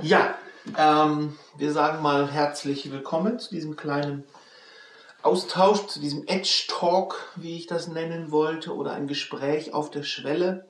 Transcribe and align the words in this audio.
Ja, 0.00 0.34
ähm, 0.76 1.36
wir 1.56 1.72
sagen 1.72 2.02
mal 2.02 2.30
herzlich 2.30 2.90
willkommen 2.90 3.38
zu 3.38 3.50
diesem 3.50 3.76
kleinen 3.76 4.24
Austausch, 5.22 5.86
zu 5.86 6.00
diesem 6.00 6.26
Edge 6.26 6.64
Talk, 6.68 7.30
wie 7.36 7.56
ich 7.56 7.66
das 7.66 7.88
nennen 7.88 8.32
wollte, 8.32 8.74
oder 8.74 8.92
ein 8.92 9.06
Gespräch 9.06 9.74
auf 9.74 9.90
der 9.90 10.02
Schwelle. 10.02 10.66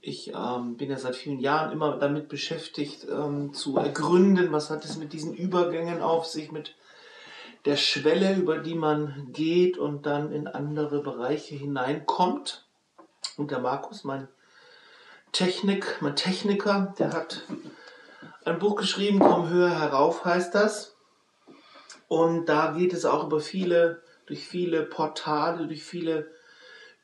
Ich 0.00 0.32
ähm, 0.34 0.76
bin 0.76 0.90
ja 0.90 0.98
seit 0.98 1.16
vielen 1.16 1.38
Jahren 1.38 1.70
immer 1.72 1.96
damit 1.98 2.28
beschäftigt, 2.28 3.06
ähm, 3.08 3.52
zu 3.52 3.76
ergründen, 3.76 4.52
was 4.52 4.70
hat 4.70 4.84
es 4.84 4.96
mit 4.96 5.12
diesen 5.12 5.34
Übergängen 5.34 6.02
auf 6.02 6.24
sich, 6.26 6.50
mit 6.50 6.74
der 7.66 7.76
Schwelle, 7.76 8.34
über 8.34 8.58
die 8.58 8.74
man 8.74 9.28
geht 9.32 9.78
und 9.78 10.06
dann 10.06 10.32
in 10.32 10.48
andere 10.48 11.02
Bereiche 11.02 11.54
hineinkommt. 11.54 12.66
Und 13.36 13.50
der 13.50 13.60
Markus, 13.60 14.02
mein 14.02 14.28
Technik, 15.32 15.98
mein 16.00 16.16
Techniker, 16.16 16.94
der 16.98 17.12
hat 17.12 17.42
ein 18.44 18.58
Buch 18.58 18.76
geschrieben, 18.76 19.18
Komm 19.18 19.48
höher 19.48 19.78
herauf 19.78 20.24
heißt 20.24 20.54
das. 20.54 20.96
Und 22.08 22.46
da 22.46 22.72
geht 22.72 22.92
es 22.92 23.04
auch 23.04 23.26
über 23.26 23.40
viele, 23.40 24.02
durch 24.26 24.46
viele 24.46 24.82
Portale, 24.82 25.66
durch 25.66 25.82
viele 25.82 26.30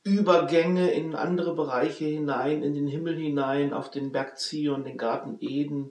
Übergänge 0.04 0.92
in 0.92 1.14
andere 1.14 1.54
Bereiche 1.54 2.04
hinein, 2.04 2.62
in 2.62 2.74
den 2.74 2.86
Himmel 2.86 3.16
hinein, 3.16 3.72
auf 3.72 3.90
den 3.90 4.12
Berg 4.12 4.38
Zion, 4.38 4.84
den 4.84 4.98
Garten 4.98 5.38
Eden, 5.40 5.90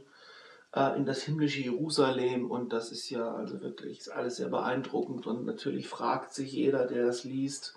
äh, 0.74 0.96
in 0.98 1.06
das 1.06 1.24
himmlische 1.24 1.62
Jerusalem. 1.62 2.50
Und 2.50 2.74
das 2.74 2.92
ist 2.92 3.10
ja 3.10 3.34
also 3.34 3.62
wirklich 3.62 4.14
alles 4.14 4.38
sehr 4.38 4.50
beeindruckend. 4.50 5.28
Und 5.28 5.46
natürlich 5.46 5.88
fragt 5.88 6.34
sich 6.34 6.52
jeder, 6.52 6.86
der 6.86 7.08
das 7.08 7.24
liest, 7.24 7.76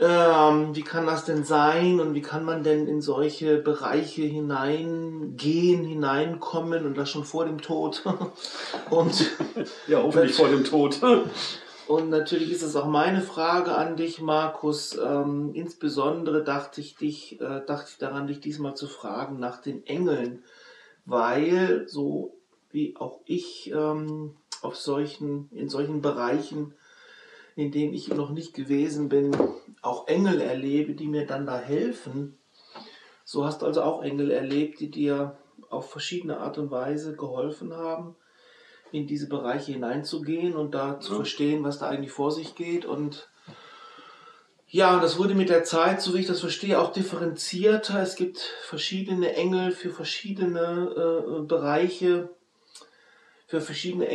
ähm, 0.00 0.74
wie 0.74 0.82
kann 0.82 1.06
das 1.06 1.26
denn 1.26 1.44
sein 1.44 2.00
und 2.00 2.14
wie 2.14 2.22
kann 2.22 2.42
man 2.42 2.62
denn 2.62 2.88
in 2.88 3.02
solche 3.02 3.58
Bereiche 3.58 4.22
hineingehen, 4.22 5.84
hineinkommen 5.84 6.86
und 6.86 6.96
das 6.96 7.10
schon 7.10 7.24
vor 7.24 7.44
dem 7.44 7.60
Tod? 7.60 8.02
und 8.90 9.30
ja, 9.86 10.02
hoffentlich 10.02 10.34
vor 10.34 10.48
dem 10.48 10.64
Tod. 10.64 11.00
und 11.86 12.08
natürlich 12.08 12.50
ist 12.50 12.62
es 12.62 12.76
auch 12.76 12.86
meine 12.86 13.20
Frage 13.20 13.76
an 13.76 13.96
dich, 13.96 14.22
Markus. 14.22 14.96
Ähm, 14.96 15.50
insbesondere 15.52 16.44
dachte 16.44 16.80
ich, 16.80 16.96
dich, 16.96 17.38
äh, 17.38 17.60
dachte 17.66 17.90
ich 17.90 17.98
daran, 17.98 18.26
dich 18.26 18.40
diesmal 18.40 18.74
zu 18.74 18.88
fragen 18.88 19.38
nach 19.38 19.60
den 19.60 19.86
Engeln, 19.86 20.42
weil 21.04 21.86
so 21.86 22.32
wie 22.70 22.96
auch 22.96 23.20
ich 23.26 23.70
ähm, 23.70 24.34
auf 24.62 24.76
solchen, 24.76 25.50
in 25.52 25.68
solchen 25.68 26.00
Bereichen 26.00 26.74
in 27.56 27.72
denen 27.72 27.94
ich 27.94 28.08
noch 28.08 28.30
nicht 28.30 28.54
gewesen 28.54 29.08
bin, 29.08 29.36
auch 29.82 30.06
Engel 30.08 30.40
erlebe, 30.40 30.94
die 30.94 31.08
mir 31.08 31.26
dann 31.26 31.46
da 31.46 31.58
helfen. 31.58 32.38
So 33.24 33.44
hast 33.44 33.62
du 33.62 33.66
also 33.66 33.82
auch 33.82 34.02
Engel 34.02 34.30
erlebt, 34.30 34.80
die 34.80 34.90
dir 34.90 35.38
auf 35.68 35.90
verschiedene 35.90 36.38
Art 36.38 36.58
und 36.58 36.70
Weise 36.70 37.14
geholfen 37.16 37.74
haben, 37.74 38.16
in 38.92 39.06
diese 39.06 39.28
Bereiche 39.28 39.72
hineinzugehen 39.72 40.56
und 40.56 40.74
da 40.74 40.98
zu 41.00 41.12
ja. 41.12 41.16
verstehen, 41.16 41.62
was 41.62 41.78
da 41.78 41.88
eigentlich 41.88 42.12
vor 42.12 42.32
sich 42.32 42.54
geht. 42.56 42.84
Und 42.84 43.28
ja, 44.66 45.00
das 45.00 45.18
wurde 45.18 45.34
mit 45.34 45.48
der 45.48 45.64
Zeit, 45.64 46.00
so 46.00 46.14
wie 46.14 46.20
ich 46.20 46.26
das 46.26 46.40
verstehe, 46.40 46.80
auch 46.80 46.92
differenzierter. 46.92 48.02
Es 48.02 48.16
gibt 48.16 48.38
verschiedene 48.38 49.34
Engel 49.34 49.70
für 49.70 49.90
verschiedene 49.90 51.40
äh, 51.40 51.46
Bereiche 51.46 52.30
für 53.50 53.60
verschiedene 53.60 54.06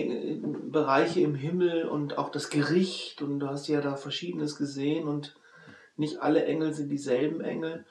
Bereiche 0.72 1.20
im 1.20 1.36
Himmel 1.36 1.90
und 1.90 2.18
auch 2.18 2.30
das 2.30 2.50
Gericht 2.50 3.22
und 3.22 3.42
du 3.42 3.48
hast 3.48 3.68
ja 3.68 3.82
da 3.82 3.98
verschiedenes 3.98 4.56
gesehen 4.56 5.10
und 5.10 5.36
nicht 5.98 6.22
alle 6.22 6.46
Engel 6.46 6.74
sind 6.74 6.88
dieselben 6.88 7.42
Engel. 7.42 7.84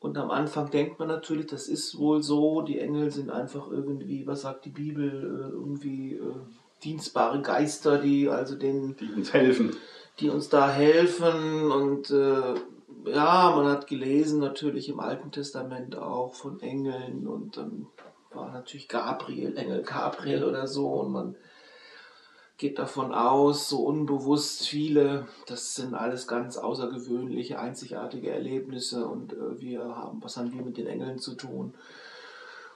Und 0.00 0.18
am 0.18 0.32
Anfang 0.32 0.72
denkt 0.72 0.98
man 0.98 1.06
natürlich, 1.06 1.46
das 1.46 1.68
ist 1.68 1.96
wohl 1.98 2.24
so, 2.24 2.62
die 2.62 2.80
Engel 2.80 3.12
sind 3.12 3.30
einfach 3.30 3.70
irgendwie, 3.70 4.26
was 4.26 4.40
sagt 4.42 4.64
die 4.64 4.70
Bibel, 4.70 5.08
äh, 5.08 5.52
irgendwie 5.52 6.14
äh, 6.14 6.34
dienstbare 6.82 7.42
Geister, 7.42 7.98
die 7.98 8.28
also 8.28 8.56
den... 8.56 8.96
Die 8.96 9.12
uns 9.12 9.32
helfen. 9.32 9.76
Die 10.18 10.30
uns 10.30 10.48
da 10.48 10.68
helfen 10.68 11.70
und 11.70 12.10
äh, 12.10 12.54
ja, 13.04 13.52
man 13.54 13.66
hat 13.66 13.86
gelesen 13.86 14.40
natürlich 14.40 14.88
im 14.88 14.98
Alten 14.98 15.30
Testament 15.30 15.96
auch 15.96 16.34
von 16.34 16.58
Engeln 16.58 17.28
und 17.28 17.56
dann 17.56 17.86
war 18.34 18.50
natürlich 18.50 18.88
Gabriel, 18.88 19.56
Engel 19.56 19.82
Gabriel 19.82 20.44
oder 20.44 20.66
so 20.66 20.88
und 20.88 21.12
man 21.12 21.36
geht 22.58 22.78
davon 22.78 23.12
aus, 23.12 23.68
so 23.68 23.84
unbewusst 23.84 24.68
viele, 24.68 25.26
das 25.46 25.74
sind 25.74 25.94
alles 25.94 26.28
ganz 26.28 26.56
außergewöhnliche, 26.56 27.58
einzigartige 27.58 28.30
Erlebnisse 28.30 29.06
und 29.06 29.32
äh, 29.32 29.60
wir 29.60 29.80
haben, 29.80 30.22
was 30.22 30.36
haben 30.36 30.52
wir 30.52 30.62
mit 30.62 30.76
den 30.76 30.86
Engeln 30.86 31.18
zu 31.18 31.34
tun? 31.34 31.74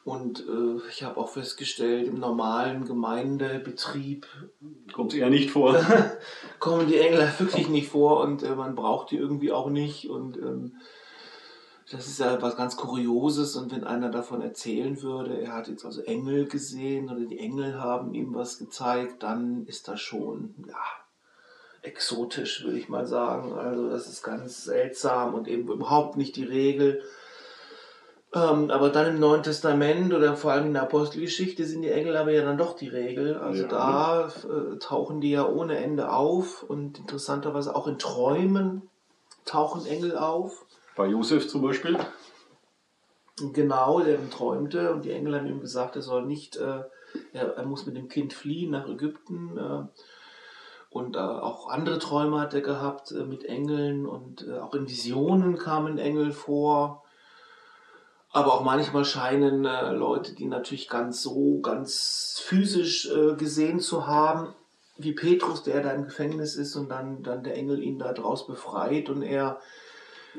Und 0.04 0.40
äh, 0.40 0.88
ich 0.88 1.02
habe 1.02 1.18
auch 1.18 1.28
festgestellt, 1.28 2.06
im 2.06 2.20
normalen 2.20 2.84
Gemeindebetrieb 2.84 4.26
kommt 4.92 5.10
sie 5.10 5.18
ja 5.18 5.28
nicht 5.28 5.50
vor. 5.50 5.84
kommen 6.60 6.86
die 6.86 6.98
Engel 6.98 7.28
wirklich 7.38 7.68
nicht 7.68 7.88
vor 7.88 8.20
und 8.20 8.44
äh, 8.44 8.54
man 8.54 8.76
braucht 8.76 9.10
die 9.10 9.16
irgendwie 9.16 9.50
auch 9.50 9.68
nicht 9.68 10.08
und 10.08 10.36
ähm, 10.36 10.76
das 11.90 12.08
ist 12.08 12.18
ja 12.18 12.40
was 12.42 12.56
ganz 12.56 12.76
Kurioses 12.76 13.54
und 13.56 13.70
wenn 13.72 13.84
einer 13.84 14.10
davon 14.10 14.42
erzählen 14.42 15.00
würde, 15.02 15.40
er 15.40 15.54
hat 15.54 15.68
jetzt 15.68 15.84
also 15.84 16.02
Engel 16.02 16.46
gesehen 16.46 17.10
oder 17.10 17.24
die 17.24 17.38
Engel 17.38 17.80
haben 17.80 18.12
ihm 18.14 18.34
was 18.34 18.58
gezeigt, 18.58 19.22
dann 19.22 19.66
ist 19.66 19.86
das 19.86 20.00
schon, 20.00 20.54
ja, 20.66 20.74
exotisch, 21.82 22.64
würde 22.64 22.78
ich 22.78 22.88
mal 22.88 23.06
sagen. 23.06 23.52
Also 23.52 23.88
das 23.88 24.08
ist 24.08 24.22
ganz 24.22 24.64
seltsam 24.64 25.34
und 25.34 25.46
eben 25.46 25.68
überhaupt 25.68 26.16
nicht 26.16 26.34
die 26.34 26.44
Regel. 26.44 27.02
Ähm, 28.34 28.70
aber 28.70 28.90
dann 28.90 29.06
im 29.06 29.20
Neuen 29.20 29.44
Testament 29.44 30.12
oder 30.12 30.36
vor 30.36 30.52
allem 30.52 30.66
in 30.66 30.72
der 30.74 30.82
Apostelgeschichte 30.82 31.64
sind 31.64 31.82
die 31.82 31.90
Engel 31.90 32.16
aber 32.16 32.32
ja 32.32 32.44
dann 32.44 32.58
doch 32.58 32.74
die 32.74 32.88
Regel. 32.88 33.36
Also 33.36 33.62
ja. 33.62 33.68
da 33.68 34.28
äh, 34.28 34.78
tauchen 34.78 35.20
die 35.20 35.30
ja 35.30 35.46
ohne 35.46 35.76
Ende 35.78 36.12
auf 36.12 36.64
und 36.64 36.98
interessanterweise 36.98 37.76
auch 37.76 37.86
in 37.86 37.98
Träumen 37.98 38.90
tauchen 39.44 39.86
Engel 39.86 40.18
auf. 40.18 40.65
Bei 40.96 41.06
Josef 41.06 41.46
zum 41.46 41.60
Beispiel? 41.60 41.98
Genau, 43.52 44.00
der 44.00 44.30
träumte 44.30 44.94
und 44.94 45.04
die 45.04 45.12
Engel 45.12 45.36
haben 45.36 45.46
ihm 45.46 45.60
gesagt, 45.60 45.94
er 45.94 46.02
soll 46.02 46.24
nicht, 46.24 46.56
äh, 46.56 46.84
er, 47.34 47.56
er, 47.56 47.66
muss 47.66 47.84
mit 47.84 47.96
dem 47.96 48.08
Kind 48.08 48.32
fliehen 48.32 48.70
nach 48.70 48.88
Ägypten. 48.88 49.58
Äh, 49.58 49.84
und 50.88 51.16
äh, 51.16 51.18
auch 51.18 51.68
andere 51.68 51.98
Träume 51.98 52.40
hat 52.40 52.54
er 52.54 52.62
gehabt 52.62 53.12
äh, 53.12 53.24
mit 53.24 53.44
Engeln 53.44 54.06
und 54.06 54.48
äh, 54.48 54.58
auch 54.58 54.74
in 54.74 54.88
Visionen 54.88 55.58
kamen 55.58 55.98
Engel 55.98 56.32
vor. 56.32 57.04
Aber 58.30 58.54
auch 58.54 58.62
manchmal 58.62 59.04
scheinen 59.04 59.66
äh, 59.66 59.92
Leute, 59.92 60.34
die 60.34 60.46
natürlich 60.46 60.88
ganz 60.88 61.20
so, 61.20 61.60
ganz 61.60 62.40
physisch 62.42 63.10
gesehen 63.36 63.80
zu 63.80 64.06
haben, 64.06 64.54
wie 64.96 65.12
Petrus, 65.12 65.62
der 65.62 65.82
da 65.82 65.90
im 65.90 66.04
Gefängnis 66.04 66.56
ist 66.56 66.74
und 66.74 66.88
dann, 66.88 67.22
dann 67.22 67.42
der 67.42 67.54
Engel 67.54 67.82
ihn 67.82 67.98
da 67.98 68.14
draus 68.14 68.46
befreit 68.46 69.10
und 69.10 69.22
er 69.22 69.60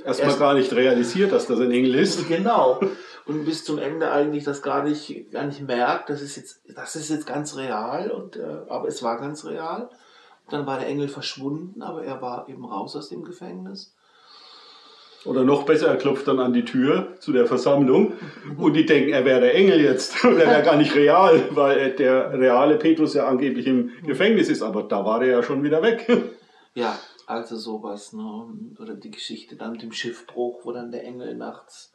erstmal 0.04 0.30
erst 0.30 0.40
gar 0.40 0.54
nicht 0.54 0.74
realisiert, 0.74 1.32
dass 1.32 1.48
das 1.48 1.60
ein 1.60 1.72
Engel 1.72 1.96
ist. 1.96 2.28
Genau. 2.28 2.80
Und 3.26 3.46
bis 3.46 3.66
zum 3.66 3.78
Ende 3.78 4.12
eigentlich 4.12 4.46
das 4.46 4.62
gar 4.62 4.84
nicht, 4.84 5.32
gar 5.32 5.46
nicht 5.46 5.62
merkt, 5.62 6.10
das 6.10 6.22
ist 6.22 6.38
jetzt, 6.38 6.62
das 6.74 6.96
ist 6.96 7.10
jetzt 7.10 7.28
ganz 7.28 7.58
real, 7.58 8.10
und, 8.10 8.38
äh, 8.38 8.42
aber 8.70 8.88
es 8.88 9.04
war 9.04 9.20
ganz 9.20 9.46
real. 9.46 9.90
Dann 10.50 10.66
war 10.66 10.80
der 10.80 10.88
Engel 10.88 11.10
verschwunden, 11.10 11.82
aber 11.82 12.04
er 12.06 12.22
war 12.22 12.48
eben 12.48 12.64
raus 12.64 12.96
aus 12.96 13.10
dem 13.10 13.24
Gefängnis. 13.24 13.94
Oder 15.26 15.44
noch 15.44 15.64
besser, 15.64 15.90
er 15.90 15.98
klopft 15.98 16.26
dann 16.28 16.40
an 16.40 16.54
die 16.54 16.64
Tür 16.64 17.18
zu 17.20 17.34
der 17.34 17.46
Versammlung 17.48 18.14
mhm. 18.46 18.64
und 18.64 18.74
die 18.74 18.86
denken, 18.86 19.10
er 19.10 19.26
wäre 19.26 19.42
der 19.42 19.56
Engel 19.56 19.82
jetzt 19.82 20.24
und 20.24 20.40
er 20.40 20.48
wäre 20.48 20.64
gar 20.64 20.78
nicht 20.78 20.96
real, 20.96 21.50
weil 21.52 21.92
der 21.92 22.32
reale 22.32 22.78
Petrus 22.78 23.14
ja 23.14 23.28
angeblich 23.28 23.68
im 23.68 23.92
Gefängnis 24.06 24.48
ist, 24.48 24.62
aber 24.62 24.84
da 24.84 25.04
war 25.04 25.22
er 25.22 25.28
ja 25.28 25.44
schon 25.44 25.64
wieder 25.64 25.82
weg. 25.82 26.08
Ja, 26.76 26.98
also 27.28 27.58
sowas, 27.58 28.14
ne? 28.14 28.48
Oder 28.80 28.96
die 28.96 29.12
Geschichte 29.12 29.56
dann 29.56 29.74
mit 29.74 29.84
dem 29.84 29.92
Schiffbruch, 29.92 30.66
wo 30.66 30.72
dann 30.72 30.92
der 30.92 31.04
Engel 31.04 31.36
nachts 31.36 31.94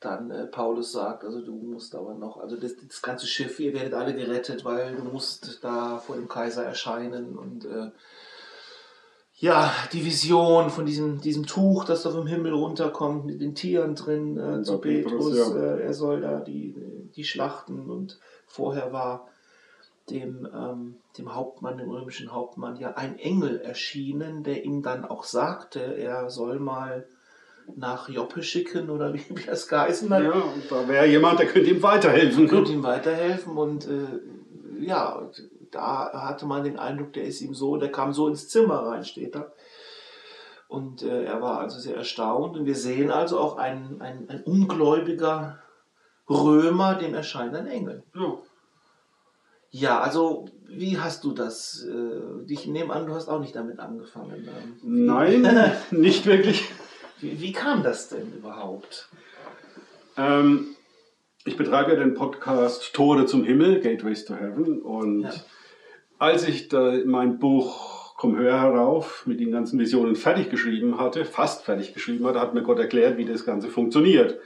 dann 0.00 0.30
äh, 0.30 0.46
Paulus 0.46 0.92
sagt, 0.92 1.24
also 1.24 1.40
du 1.40 1.54
musst 1.54 1.94
aber 1.94 2.14
noch, 2.14 2.38
also 2.38 2.56
das, 2.56 2.72
das, 2.76 3.00
ganze 3.00 3.26
Schiff, 3.26 3.58
ihr 3.60 3.72
werdet 3.72 3.94
alle 3.94 4.14
gerettet, 4.14 4.64
weil 4.64 4.94
du 4.94 5.04
musst 5.04 5.64
da 5.64 5.98
vor 5.98 6.16
dem 6.16 6.28
Kaiser 6.28 6.64
erscheinen 6.64 7.36
und 7.36 7.64
äh, 7.64 7.90
ja, 9.38 9.72
die 9.92 10.04
Vision 10.04 10.70
von 10.70 10.86
diesem, 10.86 11.20
diesem 11.20 11.46
Tuch, 11.46 11.84
das 11.84 12.02
da 12.02 12.10
vom 12.10 12.26
Himmel 12.26 12.52
runterkommt, 12.52 13.26
mit 13.26 13.40
den 13.40 13.54
Tieren 13.54 13.94
drin 13.94 14.38
äh, 14.38 14.62
zu 14.62 14.78
Petrus, 14.78 15.36
ja. 15.36 15.56
äh, 15.56 15.82
er 15.82 15.94
soll 15.94 16.20
da 16.22 16.40
die, 16.40 16.74
die 17.14 17.24
schlachten 17.24 17.90
und 17.90 18.18
vorher 18.46 18.92
war 18.92 19.28
dem, 20.10 20.48
ähm, 20.54 20.96
dem 21.18 21.34
Hauptmann, 21.34 21.78
dem 21.78 21.90
römischen 21.90 22.32
Hauptmann, 22.32 22.76
ja 22.76 22.94
ein 22.94 23.18
Engel 23.18 23.60
erschienen, 23.60 24.44
der 24.44 24.64
ihm 24.64 24.82
dann 24.82 25.04
auch 25.04 25.24
sagte, 25.24 25.80
er 25.80 26.30
soll 26.30 26.58
mal 26.58 27.06
nach 27.74 28.08
Joppe 28.08 28.42
schicken 28.42 28.90
oder 28.90 29.12
wie, 29.12 29.24
wie 29.28 29.44
das 29.44 29.66
geheißen 29.66 30.08
hat. 30.10 30.22
Ja, 30.22 30.32
und 30.32 30.70
da 30.70 30.86
wäre 30.86 31.06
jemand, 31.06 31.40
der 31.40 31.46
könnte 31.46 31.70
ihm 31.70 31.82
weiterhelfen. 31.82 32.46
Könnte 32.46 32.72
ihm 32.72 32.84
weiterhelfen 32.84 33.56
und 33.56 33.88
äh, 33.88 34.20
ja, 34.80 35.28
da 35.70 36.10
hatte 36.28 36.46
man 36.46 36.62
den 36.62 36.78
Eindruck, 36.78 37.12
der 37.14 37.24
ist 37.24 37.40
ihm 37.40 37.54
so, 37.54 37.76
der 37.76 37.90
kam 37.90 38.12
so 38.12 38.28
ins 38.28 38.48
Zimmer 38.48 38.86
rein, 38.86 39.04
steht 39.04 39.34
da. 39.34 39.50
Und 40.68 41.02
äh, 41.02 41.24
er 41.24 41.40
war 41.42 41.60
also 41.60 41.78
sehr 41.78 41.96
erstaunt 41.96 42.56
und 42.56 42.66
wir 42.66 42.74
sehen 42.74 43.10
also 43.10 43.38
auch 43.38 43.56
ein, 43.56 44.00
ein, 44.00 44.28
ein 44.28 44.42
ungläubiger 44.42 45.58
Römer, 46.28 46.96
dem 46.96 47.14
erscheint 47.14 47.54
ein 47.54 47.68
Engel. 47.68 48.02
Ja. 48.14 48.38
Ja, 49.70 50.00
also 50.00 50.48
wie 50.68 50.98
hast 50.98 51.24
du 51.24 51.32
das? 51.32 51.86
Äh, 51.88 52.52
ich 52.52 52.66
nehme 52.66 52.92
an, 52.92 53.06
du 53.06 53.14
hast 53.14 53.28
auch 53.28 53.40
nicht 53.40 53.54
damit 53.54 53.78
angefangen. 53.78 54.48
Ähm, 54.82 55.06
Nein, 55.06 55.72
nicht 55.90 56.26
wirklich. 56.26 56.64
Wie, 57.20 57.40
wie 57.40 57.52
kam 57.52 57.82
das 57.82 58.08
denn 58.08 58.32
überhaupt? 58.32 59.08
Ähm, 60.16 60.68
ich 61.44 61.56
betreibe 61.56 61.92
ja 61.92 61.98
den 61.98 62.14
Podcast 62.14 62.92
Tore 62.94 63.26
zum 63.26 63.44
Himmel, 63.44 63.80
Gateways 63.80 64.24
to 64.24 64.34
Heaven. 64.34 64.82
Und 64.82 65.22
Ja. 65.22 65.30
als 66.18 66.46
ich 66.48 66.68
mein 67.04 67.38
Buch 67.38 67.96
Komm 68.16 68.38
höher 68.38 68.58
herauf 68.58 69.26
mit 69.26 69.40
den 69.40 69.50
ganzen 69.50 69.78
Visionen 69.78 70.16
fertig 70.16 70.48
geschrieben 70.48 70.98
hatte, 70.98 71.26
fast 71.26 71.64
fertig 71.66 71.92
geschrieben 71.92 72.24
hatte, 72.24 72.40
hat 72.40 72.54
mir 72.54 72.62
Gott 72.62 72.78
erklärt, 72.78 73.18
wie 73.18 73.26
das 73.26 73.44
Ganze 73.44 73.68
funktioniert. 73.68 74.38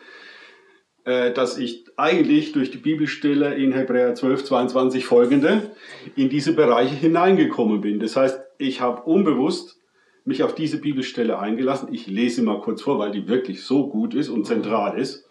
Äh, 1.04 1.32
dass 1.32 1.56
ich 1.56 1.84
eigentlich 1.96 2.52
durch 2.52 2.70
die 2.70 2.78
Bibelstelle 2.78 3.54
in 3.54 3.72
Hebräer 3.72 4.14
12, 4.14 4.44
22 4.44 5.06
folgende 5.06 5.70
in 6.14 6.28
diese 6.28 6.54
Bereiche 6.54 6.94
hineingekommen 6.94 7.80
bin. 7.80 8.00
Das 8.00 8.16
heißt, 8.16 8.38
ich 8.58 8.82
habe 8.82 9.02
unbewusst 9.02 9.80
mich 10.26 10.42
auf 10.42 10.54
diese 10.54 10.78
Bibelstelle 10.78 11.38
eingelassen. 11.38 11.88
Ich 11.90 12.06
lese 12.06 12.42
mal 12.42 12.60
kurz 12.60 12.82
vor, 12.82 12.98
weil 12.98 13.12
die 13.12 13.28
wirklich 13.28 13.62
so 13.62 13.86
gut 13.88 14.14
ist 14.14 14.28
und 14.28 14.46
zentral 14.46 14.98
ist. 14.98 15.26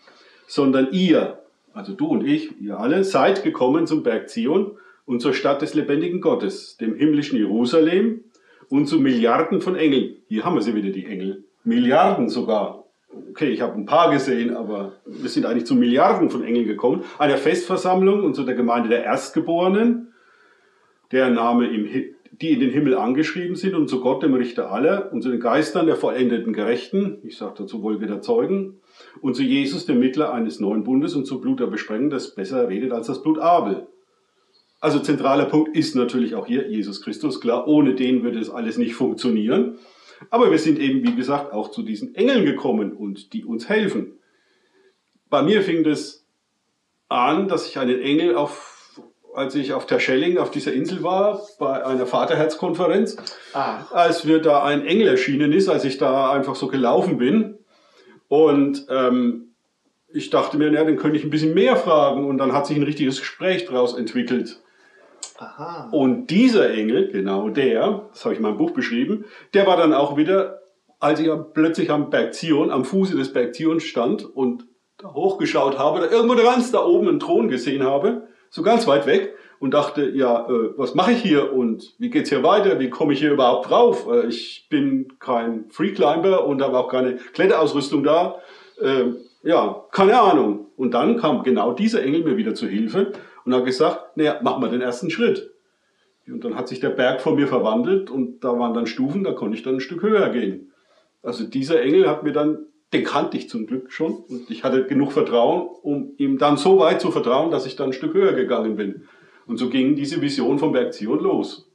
Sondern 0.47 0.87
ihr, 0.91 1.37
also 1.73 1.93
du 1.93 2.07
und 2.07 2.25
ich, 2.25 2.59
ihr 2.59 2.79
alle, 2.79 3.03
seid 3.03 3.43
gekommen 3.43 3.85
zum 3.85 4.01
Berg 4.01 4.27
Zion 4.27 4.71
und 5.05 5.21
zur 5.21 5.33
Stadt 5.33 5.61
des 5.61 5.75
lebendigen 5.75 6.19
Gottes, 6.19 6.77
dem 6.77 6.95
himmlischen 6.95 7.37
Jerusalem 7.37 8.23
und 8.69 8.87
zu 8.87 8.99
Milliarden 8.99 9.61
von 9.61 9.75
Engeln. 9.75 10.15
Hier 10.27 10.43
haben 10.43 10.55
wir 10.55 10.63
sie 10.63 10.73
wieder, 10.73 10.89
die 10.89 11.05
Engel. 11.05 11.43
Milliarden 11.63 12.27
sogar. 12.27 12.78
Okay, 13.11 13.49
ich 13.49 13.61
habe 13.61 13.73
ein 13.73 13.85
paar 13.85 14.11
gesehen, 14.11 14.55
aber 14.55 14.93
wir 15.05 15.29
sind 15.29 15.45
eigentlich 15.45 15.65
zu 15.65 15.75
Milliarden 15.75 16.29
von 16.29 16.43
Engeln 16.43 16.67
gekommen. 16.67 17.03
Einer 17.17 17.37
Festversammlung 17.37 18.23
und 18.23 18.35
zu 18.35 18.43
der 18.43 18.55
Gemeinde 18.55 18.89
der 18.89 19.03
Erstgeborenen, 19.03 20.13
deren 21.11 21.33
Name 21.33 21.67
im, 21.67 21.85
Hi- 21.85 22.13
die 22.31 22.51
in 22.51 22.59
den 22.59 22.69
Himmel 22.69 22.95
angeschrieben 22.95 23.55
sind 23.55 23.73
und 23.73 23.89
zu 23.89 24.01
Gott, 24.01 24.21
dem 24.21 24.35
Richter 24.35 24.71
aller, 24.71 25.11
und 25.11 25.23
zu 25.23 25.29
den 25.29 25.39
Geistern 25.39 25.87
der 25.87 25.95
vollendeten 25.95 26.53
Gerechten, 26.53 27.17
ich 27.23 27.37
sage 27.37 27.55
dazu 27.57 27.81
Wolke 27.81 28.05
der 28.05 28.21
Zeugen, 28.21 28.79
und 29.21 29.35
zu 29.35 29.41
Jesus, 29.43 29.85
dem 29.87 29.99
Mittler 29.99 30.31
eines 30.31 30.59
neuen 30.59 30.83
Bundes, 30.83 31.15
und 31.15 31.25
zu 31.25 31.41
Blut 31.41 31.59
der 31.59 31.67
Besprengung, 31.67 32.11
das 32.11 32.35
besser 32.35 32.69
redet 32.69 32.91
als 32.91 33.07
das 33.07 33.23
Blut 33.23 33.39
Abel. 33.39 33.87
Also 34.81 34.99
zentraler 34.99 35.45
Punkt 35.45 35.75
ist 35.75 35.95
natürlich 35.95 36.35
auch 36.35 36.45
hier 36.45 36.69
Jesus 36.69 37.01
Christus. 37.01 37.41
Klar, 37.41 37.67
ohne 37.67 37.95
den 37.95 38.23
würde 38.23 38.39
es 38.39 38.49
alles 38.49 38.77
nicht 38.77 38.93
funktionieren. 38.93 39.77
Aber 40.29 40.51
wir 40.51 40.59
sind 40.59 40.79
eben, 40.79 41.03
wie 41.03 41.15
gesagt, 41.15 41.53
auch 41.53 41.71
zu 41.71 41.83
diesen 41.83 42.15
Engeln 42.15 42.45
gekommen 42.45 42.93
und 42.93 43.33
die 43.33 43.45
uns 43.45 43.69
helfen. 43.69 44.19
Bei 45.29 45.41
mir 45.41 45.61
fing 45.61 45.83
das 45.83 46.25
an, 47.07 47.47
dass 47.47 47.67
ich 47.67 47.77
einen 47.79 48.01
Engel 48.01 48.35
auf, 48.35 48.99
als 49.33 49.55
ich 49.55 49.73
auf 49.73 49.85
Terschelling 49.85 50.37
auf 50.37 50.51
dieser 50.51 50.73
Insel 50.73 51.03
war, 51.03 51.41
bei 51.59 51.85
einer 51.85 52.05
Vaterherzkonferenz, 52.05 53.17
Ah, 53.53 53.85
als 53.91 54.27
wir 54.27 54.39
da 54.39 54.63
ein 54.63 54.85
Engel 54.85 55.07
erschienen 55.07 55.53
ist, 55.53 55.69
als 55.69 55.85
ich 55.85 55.97
da 55.97 56.31
einfach 56.31 56.55
so 56.55 56.67
gelaufen 56.67 57.17
bin. 57.17 57.57
Und 58.27 58.85
ähm, 58.89 59.53
ich 60.11 60.29
dachte 60.29 60.57
mir, 60.57 60.71
na, 60.71 60.83
dann 60.83 60.97
könnte 60.97 61.17
ich 61.17 61.23
ein 61.23 61.29
bisschen 61.29 61.53
mehr 61.53 61.75
fragen. 61.75 62.25
Und 62.25 62.37
dann 62.37 62.53
hat 62.53 62.67
sich 62.67 62.77
ein 62.77 62.83
richtiges 62.83 63.19
Gespräch 63.19 63.65
daraus 63.65 63.95
entwickelt. 63.97 64.61
Aha. 65.39 65.89
Und 65.91 66.27
dieser 66.27 66.71
Engel, 66.71 67.11
genau 67.11 67.49
der, 67.49 68.09
das 68.11 68.25
habe 68.25 68.33
ich 68.33 68.39
in 68.39 68.43
meinem 68.43 68.57
Buch 68.57 68.71
beschrieben, 68.71 69.25
der 69.53 69.65
war 69.67 69.77
dann 69.77 69.93
auch 69.93 70.17
wieder, 70.17 70.59
als 70.99 71.19
ich 71.19 71.29
plötzlich 71.53 71.91
am 71.91 72.09
Berg 72.09 72.33
Zion, 72.33 72.71
am 72.71 72.85
Fuße 72.85 73.15
des 73.15 73.33
Berg 73.33 73.55
Zion 73.55 73.79
stand 73.79 74.23
und 74.23 74.65
da 74.97 75.13
hochgeschaut 75.13 75.79
habe, 75.79 76.01
da 76.01 76.11
irgendwo 76.11 76.35
ganz 76.35 76.71
da 76.71 76.83
oben 76.83 77.07
einen 77.07 77.19
Thron 77.19 77.47
gesehen 77.47 77.83
habe, 77.83 78.27
so 78.49 78.63
ganz 78.63 78.85
weit 78.85 79.05
weg 79.05 79.33
und 79.59 79.73
dachte, 79.73 80.09
ja, 80.09 80.47
äh, 80.47 80.77
was 80.77 80.95
mache 80.95 81.11
ich 81.11 81.21
hier 81.21 81.53
und 81.53 81.93
wie 81.99 82.09
geht's 82.09 82.29
hier 82.29 82.43
weiter? 82.43 82.79
Wie 82.79 82.89
komme 82.89 83.13
ich 83.13 83.19
hier 83.19 83.31
überhaupt 83.31 83.69
drauf? 83.69 84.07
Äh, 84.11 84.27
ich 84.27 84.67
bin 84.69 85.13
kein 85.19 85.69
Freeclimber 85.69 86.45
und 86.45 86.61
habe 86.61 86.77
auch 86.77 86.89
keine 86.89 87.15
Kletterausrüstung 87.15 88.03
da. 88.03 88.35
Äh, 88.81 89.13
ja, 89.43 89.83
keine 89.91 90.19
Ahnung. 90.19 90.67
Und 90.75 90.93
dann 90.93 91.17
kam 91.17 91.43
genau 91.43 91.73
dieser 91.73 92.03
Engel 92.03 92.23
mir 92.23 92.37
wieder 92.37 92.55
zu 92.55 92.67
Hilfe 92.67 93.13
und 93.45 93.53
hat 93.53 93.65
gesagt, 93.65 94.17
naja, 94.17 94.39
mach 94.41 94.59
mal 94.59 94.69
den 94.69 94.81
ersten 94.81 95.09
Schritt. 95.09 95.51
Und 96.27 96.43
dann 96.43 96.55
hat 96.55 96.67
sich 96.67 96.79
der 96.79 96.89
Berg 96.89 97.21
vor 97.21 97.35
mir 97.35 97.47
verwandelt 97.47 98.09
und 98.09 98.43
da 98.43 98.57
waren 98.59 98.73
dann 98.73 98.85
Stufen, 98.85 99.23
da 99.23 99.31
konnte 99.31 99.57
ich 99.57 99.63
dann 99.63 99.75
ein 99.75 99.81
Stück 99.81 100.03
höher 100.03 100.29
gehen. 100.29 100.71
Also 101.23 101.45
dieser 101.45 101.81
Engel 101.81 102.07
hat 102.07 102.23
mir 102.23 102.31
dann, 102.31 102.65
den 102.93 103.03
kannte 103.03 103.37
ich 103.37 103.49
zum 103.49 103.65
Glück 103.65 103.91
schon 103.91 104.13
und 104.13 104.49
ich 104.49 104.63
hatte 104.63 104.85
genug 104.85 105.11
Vertrauen, 105.11 105.67
um 105.81 106.13
ihm 106.17 106.37
dann 106.37 106.57
so 106.57 106.79
weit 106.79 107.01
zu 107.01 107.11
vertrauen, 107.11 107.51
dass 107.51 107.65
ich 107.65 107.75
dann 107.75 107.89
ein 107.89 107.93
Stück 107.93 108.13
höher 108.13 108.33
gegangen 108.33 108.75
bin. 108.75 109.07
Und 109.47 109.57
so 109.57 109.69
ging 109.69 109.95
diese 109.95 110.21
Vision 110.21 110.59
vom 110.59 110.71
Berg 110.71 110.93
Zion 110.93 111.19
los. 111.19 111.67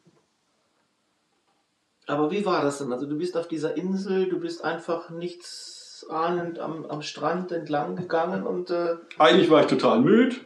Aber 2.06 2.30
wie 2.30 2.46
war 2.46 2.62
das 2.62 2.78
denn? 2.78 2.92
Also 2.92 3.06
du 3.06 3.16
bist 3.16 3.36
auf 3.36 3.48
dieser 3.48 3.76
Insel, 3.76 4.28
du 4.28 4.38
bist 4.38 4.64
einfach 4.64 5.10
nichts 5.10 6.06
ahnend 6.10 6.58
am, 6.58 6.84
am 6.84 7.02
Strand 7.02 7.50
entlang 7.50 7.96
gegangen 7.96 8.46
und 8.46 8.70
äh, 8.70 8.96
Eigentlich 9.18 9.50
war 9.50 9.62
ich 9.62 9.66
total 9.66 10.00
müde 10.00 10.36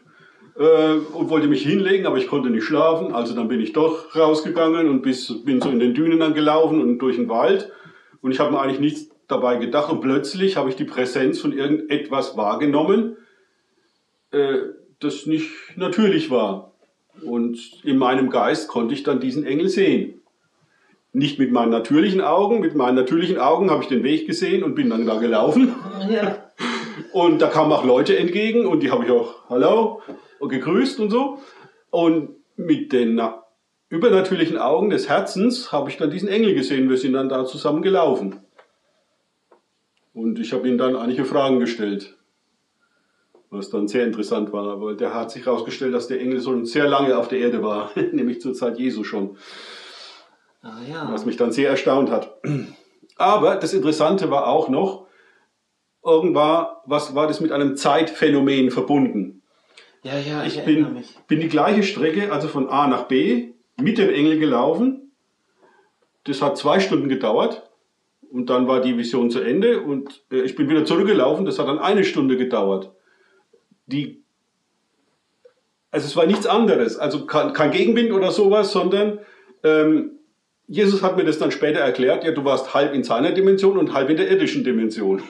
äh, 0.58 0.94
und 1.12 1.31
wollte 1.31 1.46
mich 1.46 1.62
hinlegen, 1.62 2.06
aber 2.06 2.19
ich 2.19 2.26
konnte 2.26 2.50
nicht 2.50 2.64
schlafen. 2.64 3.14
Also 3.14 3.34
dann 3.34 3.49
bin 3.49 3.60
ich 3.60 3.72
doch 3.72 4.14
rausgegangen 4.16 4.88
und 4.88 5.02
bis, 5.02 5.44
bin 5.44 5.60
so 5.60 5.70
in 5.70 5.78
den 5.78 5.94
Dünen 5.94 6.19
dann 6.19 6.34
gelaufen 6.34 6.81
und 6.81 6.99
durch 6.99 7.16
den 7.16 7.28
Wald. 7.28 7.70
Und 8.20 8.32
ich 8.32 8.40
habe 8.40 8.52
mir 8.52 8.60
eigentlich 8.60 8.81
nichts 8.81 9.10
dabei 9.28 9.56
gedacht. 9.56 9.90
Und 9.90 10.00
plötzlich 10.00 10.56
habe 10.56 10.69
ich 10.69 10.76
die 10.76 10.84
Präsenz 10.84 11.40
von 11.40 11.52
irgendetwas 11.52 12.37
wahrgenommen, 12.37 13.16
äh, 14.32 14.56
das 15.00 15.26
nicht 15.26 15.50
natürlich 15.76 16.31
war. 16.31 16.72
Und 17.22 17.84
in 17.84 17.99
meinem 17.99 18.31
Geist 18.31 18.69
konnte 18.69 18.94
ich 18.94 19.05
dann 19.05 19.20
diesen 19.20 19.44
Engel 19.44 19.69
sehen. 19.69 20.20
Nicht 21.12 21.38
mit 21.38 21.52
meinen 21.52 21.70
natürlichen 21.70 22.20
Augen. 22.20 22.60
Mit 22.60 22.75
meinen 22.75 22.96
natürlichen 22.96 23.38
Augen 23.38 23.70
habe 23.70 23.82
ich 23.82 23.88
den 23.88 24.02
Weg 24.02 24.26
gesehen 24.26 24.64
und 24.64 24.75
bin 24.75 24.90
dann 24.90 25.06
da 25.06 25.19
gelaufen. 25.19 25.75
ja. 26.10 26.44
Und 27.12 27.40
da 27.40 27.46
kamen 27.46 27.72
auch 27.72 27.84
Leute 27.84 28.19
entgegen 28.19 28.66
und 28.66 28.82
die 28.82 28.90
habe 28.90 29.05
ich 29.05 29.10
auch 29.10 29.49
Hallo 29.49 30.02
und 30.40 30.49
gegrüßt 30.49 31.00
und 31.00 31.11
so. 31.11 31.38
Und 31.90 32.37
mit 32.56 32.93
den 32.93 33.14
na- 33.14 33.44
übernatürlichen 33.88 34.58
Augen 34.58 34.90
des 34.90 35.08
Herzens 35.08 35.73
habe 35.73 35.90
ich 35.90 35.96
dann 35.96 36.11
diesen 36.11 36.29
Engel 36.29 36.55
gesehen. 36.55 36.88
Wir 36.90 36.99
sind 36.99 37.14
dann 37.14 37.29
da 37.29 37.44
zusammen 37.46 37.82
gelaufen. 37.82 38.40
Und 40.12 40.38
ich 40.38 40.52
habe 40.52 40.69
ihm 40.69 40.79
dann 40.79 40.96
einige 40.96 41.25
Fragen 41.25 41.61
gestellt. 41.61 42.17
Was 43.50 43.70
dann 43.70 43.88
sehr 43.88 44.05
interessant 44.05 44.52
war, 44.52 44.67
aber 44.70 44.94
der 44.94 45.14
hat 45.14 45.31
sich 45.31 45.46
herausgestellt, 45.46 45.94
dass 45.94 46.06
der 46.08 46.20
Engel 46.20 46.43
schon 46.43 46.67
sehr 46.67 46.86
lange 46.86 47.17
auf 47.17 47.29
der 47.29 47.39
Erde 47.39 47.63
war, 47.63 47.91
nämlich 48.13 48.41
zur 48.43 48.53
Zeit 48.53 48.79
Jesu 48.79 49.05
schon 49.05 49.36
Ah, 50.60 50.81
ja. 50.91 51.08
was 51.10 51.24
mich 51.24 51.36
dann 51.36 51.53
sehr 51.53 51.70
erstaunt 51.70 52.10
hat. 52.10 52.36
Aber 53.17 53.56
das 53.56 53.72
Interessante 53.72 54.31
war 54.31 54.48
auch 54.48 54.69
noch, 54.69 55.06
irgendwann, 56.05 56.67
was 56.84 57.15
war 57.15 57.27
das 57.27 57.41
mit 57.41 57.53
einem 57.53 57.77
Zeitphänomen 57.77 58.70
verbunden? 58.70 59.38
Ja, 60.02 60.19
ja, 60.19 60.44
ich, 60.44 60.58
Ich 60.58 60.64
bin, 60.64 60.94
mich. 60.94 61.14
bin 61.26 61.40
die 61.40 61.48
gleiche 61.48 61.82
Strecke, 61.82 62.32
also 62.32 62.48
von 62.48 62.69
A 62.69 62.86
nach 62.86 63.05
B, 63.05 63.52
mit 63.81 63.98
dem 63.98 64.10
Engel 64.10 64.38
gelaufen. 64.38 65.12
Das 66.24 66.43
hat 66.43 66.58
zwei 66.58 66.81
Stunden 66.81 67.08
gedauert 67.08 67.69
und 68.31 68.50
dann 68.50 68.69
war 68.69 68.81
die 68.81 68.96
Vision 68.96 69.31
zu 69.31 69.40
Ende 69.40 69.81
und 69.81 70.22
äh, 70.31 70.43
ich 70.43 70.55
bin 70.55 70.69
wieder 70.69 70.84
zurückgelaufen. 70.84 71.44
Das 71.44 71.58
hat 71.58 71.69
dann 71.69 71.78
eine 71.78 72.05
Stunde 72.05 72.36
gedauert. 72.36 72.90
Die, 73.86 74.22
also 75.90 76.06
es 76.06 76.17
war 76.17 76.26
nichts 76.26 76.46
anderes, 76.46 76.98
also 76.98 77.26
kein, 77.26 77.52
kein 77.52 77.70
Gegenwind 77.70 78.12
oder 78.12 78.31
sowas, 78.31 78.72
sondern 78.72 79.20
ähm, 79.64 80.19
Jesus 80.67 81.02
hat 81.02 81.17
mir 81.17 81.24
das 81.24 81.38
dann 81.38 81.50
später 81.50 81.81
erklärt, 81.81 82.24
ja, 82.24 82.32
du 82.32 82.44
warst 82.44 82.74
halb 82.74 82.93
in 82.93 83.02
seiner 83.02 83.32
Dimension 83.32 83.78
und 83.78 83.94
halb 83.94 84.10
in 84.10 84.19
der 84.19 84.31
irdischen 84.31 84.64
Dimension. 84.64 85.22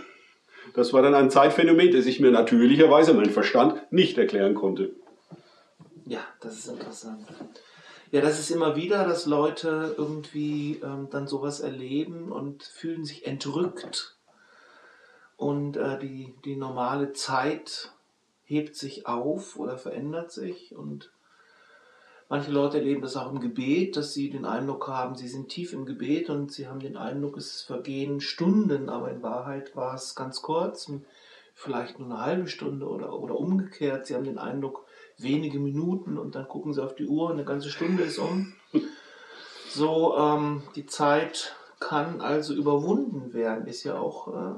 Das 0.79 0.93
war 0.93 1.03
dann 1.03 1.17
ein 1.17 1.29
Zeitphänomen, 1.29 1.91
das 1.91 2.07
ich 2.07 2.21
mir 2.21 2.31
natürlicherweise, 2.31 3.13
mein 3.13 3.31
Verstand, 3.31 3.83
nicht 3.91 4.17
erklären 4.17 4.55
konnte. 4.55 4.93
Ja, 6.07 6.21
das 6.39 6.57
ist 6.57 6.69
interessant. 6.69 7.27
Ja, 8.13 8.21
das 8.21 8.39
ist 8.39 8.53
immer 8.53 8.77
wieder, 8.77 9.05
dass 9.05 9.27
Leute 9.27 9.97
irgendwie 9.99 10.81
ähm, 10.85 11.09
dann 11.11 11.27
sowas 11.27 11.59
erleben 11.59 12.31
und 12.31 12.63
fühlen 12.63 13.05
sich 13.05 13.27
entrückt. 13.27 14.17
Und 15.37 15.77
äh, 15.77 15.99
die, 15.99 16.33
die 16.45 16.55
normale 16.55 17.13
Zeit 17.13 17.91
hebt 18.45 18.77
sich 18.77 19.09
auf 19.09 19.59
oder 19.59 19.79
verändert 19.79 20.31
sich. 20.31 20.77
Und 20.77 21.11
manche 22.29 22.51
Leute 22.51 22.79
erleben 22.79 23.03
das 23.03 23.17
auch 23.17 23.31
im 23.33 23.41
Gebet, 23.41 23.97
dass 23.97 24.15
sie 24.15 24.31
den 24.31 24.45
Eindruck 24.45 24.89
haben, 24.89 25.15
sie 25.15 25.29
sind 25.29 25.49
tief 25.49 25.73
im 25.73 25.87
Gebet 25.87 26.31
und 26.31 26.53
sie 26.53 26.69
haben 26.69 26.81
den 26.81 26.97
Eindruck, 26.97 27.37
es 27.37 27.63
vergehen 27.63 28.21
Stunden, 28.21 28.89
aber 28.89 29.11
in 29.11 29.23
Wahrheit 29.23 29.75
war 29.77 29.95
es 29.95 30.15
ganz 30.15 30.43
kurz, 30.43 30.91
vielleicht 31.55 31.99
nur 31.99 32.09
eine 32.09 32.21
halbe 32.21 32.49
Stunde 32.49 32.87
oder, 32.87 33.19
oder 33.19 33.37
umgekehrt. 33.37 34.07
Sie 34.07 34.15
haben 34.15 34.25
den 34.25 34.39
Eindruck, 34.39 34.85
wenige 35.17 35.59
Minuten 35.59 36.17
und 36.17 36.35
dann 36.35 36.47
gucken 36.47 36.73
sie 36.73 36.85
auf 36.85 36.95
die 36.95 37.07
Uhr 37.07 37.27
und 37.27 37.33
eine 37.33 37.45
ganze 37.45 37.71
Stunde 37.71 38.05
ist 38.05 38.19
um. 38.19 38.55
So, 39.69 40.17
ähm, 40.17 40.63
die 40.77 40.87
Zeit 40.87 41.57
kann 41.81 42.21
also 42.21 42.55
überwunden 42.55 43.33
werden, 43.33 43.67
ist 43.67 43.85
ja 43.85 43.99
auch 43.99 44.29
äh, 44.29 44.55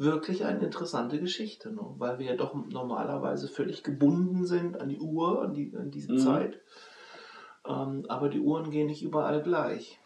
wirklich 0.00 0.44
eine 0.44 0.60
interessante 0.60 1.20
Geschichte, 1.20 1.72
ne? 1.72 1.82
weil 1.98 2.18
wir 2.18 2.26
ja 2.26 2.34
doch 2.36 2.54
normalerweise 2.54 3.48
völlig 3.48 3.82
gebunden 3.82 4.46
sind 4.46 4.80
an 4.80 4.88
die 4.88 4.98
Uhr, 4.98 5.42
an, 5.42 5.54
die, 5.54 5.72
an 5.76 5.90
diese 5.90 6.12
Mhm. 6.14 6.18
Zeit. 6.18 6.60
Ähm, 7.68 8.06
aber 8.08 8.28
die 8.30 8.40
Uhren 8.40 8.70
gehen 8.70 8.86
nicht 8.86 9.02
überall 9.02 9.42
gleich. 9.42 9.98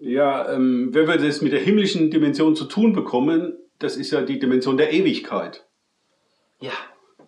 Ja, 0.00 0.52
ähm, 0.52 0.92
wenn 0.92 1.06
wir 1.06 1.16
das 1.16 1.40
mit 1.40 1.52
der 1.52 1.60
himmlischen 1.60 2.10
Dimension 2.10 2.56
zu 2.56 2.64
tun 2.64 2.92
bekommen, 2.92 3.56
das 3.78 3.96
ist 3.96 4.10
ja 4.10 4.20
die 4.22 4.38
Dimension 4.40 4.76
der 4.76 4.92
Ewigkeit. 4.92 5.64
Ja, 6.60 6.72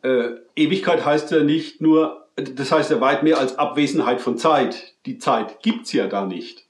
Äh, 0.02 0.36
Ewigkeit 0.56 1.04
heißt 1.04 1.30
ja 1.30 1.42
nicht 1.42 1.80
nur, 1.80 2.26
das 2.36 2.70
heißt 2.70 2.90
ja 2.90 3.00
weit 3.00 3.22
mehr 3.22 3.38
als 3.38 3.58
Abwesenheit 3.58 4.20
von 4.20 4.36
Zeit. 4.36 4.94
Die 5.06 5.18
Zeit 5.18 5.62
gibt's 5.62 5.92
ja 5.92 6.06
da 6.06 6.26
nicht. 6.26 6.66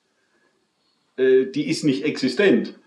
Äh, 1.16 1.46
die 1.46 1.68
ist 1.68 1.85
nicht 1.85 2.04
existent. 2.04 2.78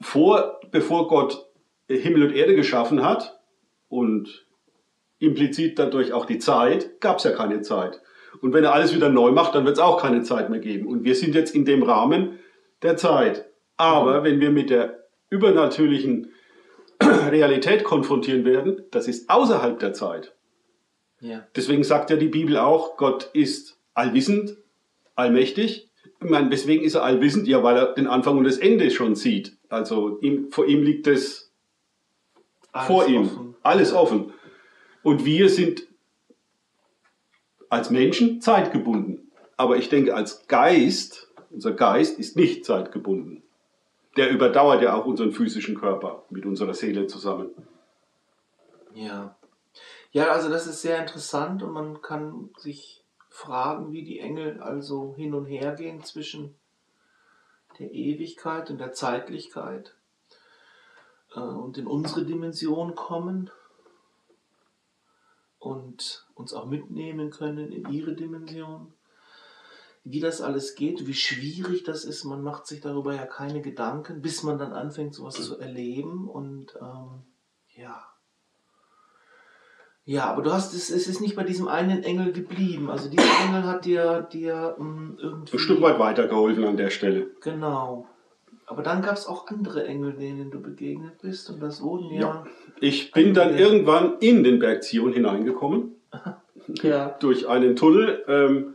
Vor, 0.00 0.59
bevor 0.70 1.08
Gott 1.08 1.46
Himmel 1.88 2.24
und 2.24 2.34
Erde 2.34 2.54
geschaffen 2.54 3.04
hat 3.04 3.40
und 3.88 4.46
implizit 5.18 5.78
dadurch 5.78 6.12
auch 6.12 6.24
die 6.24 6.38
Zeit, 6.38 7.00
gab's 7.00 7.24
ja 7.24 7.32
keine 7.32 7.60
Zeit. 7.62 8.00
Und 8.40 8.54
wenn 8.54 8.64
er 8.64 8.72
alles 8.72 8.94
wieder 8.94 9.08
neu 9.08 9.32
macht, 9.32 9.54
dann 9.54 9.66
wird's 9.66 9.80
auch 9.80 10.00
keine 10.00 10.22
Zeit 10.22 10.50
mehr 10.50 10.60
geben. 10.60 10.86
Und 10.86 11.04
wir 11.04 11.14
sind 11.14 11.34
jetzt 11.34 11.54
in 11.54 11.64
dem 11.64 11.82
Rahmen 11.82 12.38
der 12.82 12.96
Zeit. 12.96 13.46
Aber 13.76 14.22
wenn 14.24 14.40
wir 14.40 14.50
mit 14.50 14.70
der 14.70 15.04
übernatürlichen 15.30 16.32
Realität 17.02 17.84
konfrontieren 17.84 18.44
werden, 18.44 18.84
das 18.90 19.08
ist 19.08 19.28
außerhalb 19.28 19.78
der 19.78 19.92
Zeit. 19.92 20.34
ja, 21.20 21.46
Deswegen 21.56 21.84
sagt 21.84 22.10
ja 22.10 22.16
die 22.16 22.28
Bibel 22.28 22.56
auch, 22.56 22.96
Gott 22.96 23.30
ist 23.32 23.78
allwissend, 23.94 24.56
allmächtig. 25.14 25.89
Ich 26.22 26.28
meine, 26.28 26.50
weswegen 26.50 26.84
ist 26.84 26.94
er 26.94 27.02
allwissend? 27.02 27.48
Ja, 27.48 27.62
weil 27.62 27.76
er 27.76 27.94
den 27.94 28.06
Anfang 28.06 28.36
und 28.36 28.44
das 28.44 28.58
Ende 28.58 28.90
schon 28.90 29.14
sieht. 29.14 29.56
Also 29.68 30.18
ihm, 30.20 30.50
vor 30.50 30.66
ihm 30.66 30.82
liegt 30.82 31.06
es 31.06 31.50
vor 32.72 33.06
ihm, 33.06 33.22
offen. 33.22 33.54
alles 33.62 33.92
offen. 33.92 34.32
Und 35.02 35.24
wir 35.24 35.48
sind 35.48 35.86
als 37.70 37.90
Menschen 37.90 38.40
zeitgebunden. 38.40 39.30
Aber 39.56 39.76
ich 39.76 39.88
denke, 39.88 40.14
als 40.14 40.46
Geist, 40.46 41.32
unser 41.50 41.72
Geist 41.72 42.18
ist 42.18 42.36
nicht 42.36 42.64
zeitgebunden. 42.64 43.42
Der 44.16 44.30
überdauert 44.30 44.82
ja 44.82 44.94
auch 44.94 45.06
unseren 45.06 45.32
physischen 45.32 45.78
Körper 45.78 46.24
mit 46.30 46.44
unserer 46.44 46.74
Seele 46.74 47.06
zusammen. 47.06 47.50
Ja. 48.94 49.36
Ja, 50.12 50.32
also 50.32 50.50
das 50.50 50.66
ist 50.66 50.82
sehr 50.82 50.98
interessant 50.98 51.62
und 51.62 51.72
man 51.72 52.02
kann 52.02 52.50
sich 52.56 52.99
fragen, 53.30 53.92
wie 53.92 54.04
die 54.04 54.18
Engel 54.18 54.60
also 54.60 55.14
hin 55.16 55.34
und 55.34 55.46
her 55.46 55.72
gehen 55.72 56.02
zwischen 56.02 56.56
der 57.78 57.92
Ewigkeit 57.92 58.70
und 58.70 58.78
der 58.78 58.92
Zeitlichkeit 58.92 59.94
äh, 61.34 61.40
und 61.40 61.78
in 61.78 61.86
unsere 61.86 62.26
Dimension 62.26 62.94
kommen 62.94 63.50
und 65.58 66.26
uns 66.34 66.52
auch 66.52 66.66
mitnehmen 66.66 67.30
können 67.30 67.70
in 67.72 67.88
ihre 67.90 68.14
Dimension. 68.14 68.92
Wie 70.02 70.20
das 70.20 70.40
alles 70.40 70.74
geht, 70.74 71.06
wie 71.06 71.14
schwierig 71.14 71.84
das 71.84 72.04
ist, 72.04 72.24
man 72.24 72.42
macht 72.42 72.66
sich 72.66 72.80
darüber 72.80 73.14
ja 73.14 73.26
keine 73.26 73.60
Gedanken, 73.60 74.22
bis 74.22 74.42
man 74.42 74.58
dann 74.58 74.72
anfängt, 74.72 75.14
sowas 75.14 75.34
zu 75.34 75.58
erleben 75.58 76.28
und 76.28 76.74
ähm, 76.80 77.22
ja. 77.76 78.09
Ja, 80.10 80.24
aber 80.24 80.42
du 80.42 80.52
hast 80.52 80.74
es, 80.74 80.90
es 80.90 81.06
ist 81.06 81.20
nicht 81.20 81.36
bei 81.36 81.44
diesem 81.44 81.68
einen 81.68 82.02
Engel 82.02 82.32
geblieben. 82.32 82.90
Also 82.90 83.08
dieser 83.08 83.22
Engel 83.46 83.62
hat 83.62 83.84
dir, 83.84 84.22
dir 84.32 84.74
ähm, 84.76 85.16
irgendwie. 85.22 85.52
Ein 85.54 85.58
Stück 85.60 85.80
weit 85.82 86.00
weitergeholfen 86.00 86.64
an 86.64 86.76
der 86.76 86.90
Stelle. 86.90 87.28
Genau. 87.42 88.08
Aber 88.66 88.82
dann 88.82 89.02
gab 89.02 89.14
es 89.16 89.28
auch 89.28 89.46
andere 89.46 89.86
Engel, 89.86 90.14
denen 90.14 90.50
du 90.50 90.60
begegnet 90.60 91.20
bist. 91.22 91.48
Und 91.48 91.60
das 91.62 91.80
wurden 91.80 92.10
ja. 92.12 92.44
Ich 92.80 93.12
bin 93.12 93.34
dann 93.34 93.52
Ja. 93.52 93.60
irgendwann 93.60 94.14
in 94.18 94.42
den 94.42 94.58
Berg 94.58 94.82
Zion 94.82 95.12
hineingekommen, 95.12 95.94
Ja. 96.82 97.16
durch 97.20 97.46
einen 97.48 97.76
Tunnel. 97.76 98.24
Ähm, 98.26 98.74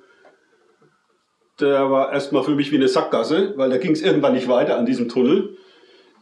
der 1.60 1.92
war 1.92 2.14
erstmal 2.14 2.44
für 2.46 2.56
mich 2.56 2.72
wie 2.72 2.78
eine 2.78 2.88
Sackgasse, 2.88 3.56
weil 3.58 3.70
da 3.70 3.78
ging 3.78 3.92
es 3.92 4.02
irgendwann 4.02 4.36
nicht 4.36 4.48
weiter 4.48 4.78
an 4.78 4.86
diesem 4.86 5.10
Tunnel. 5.10 5.58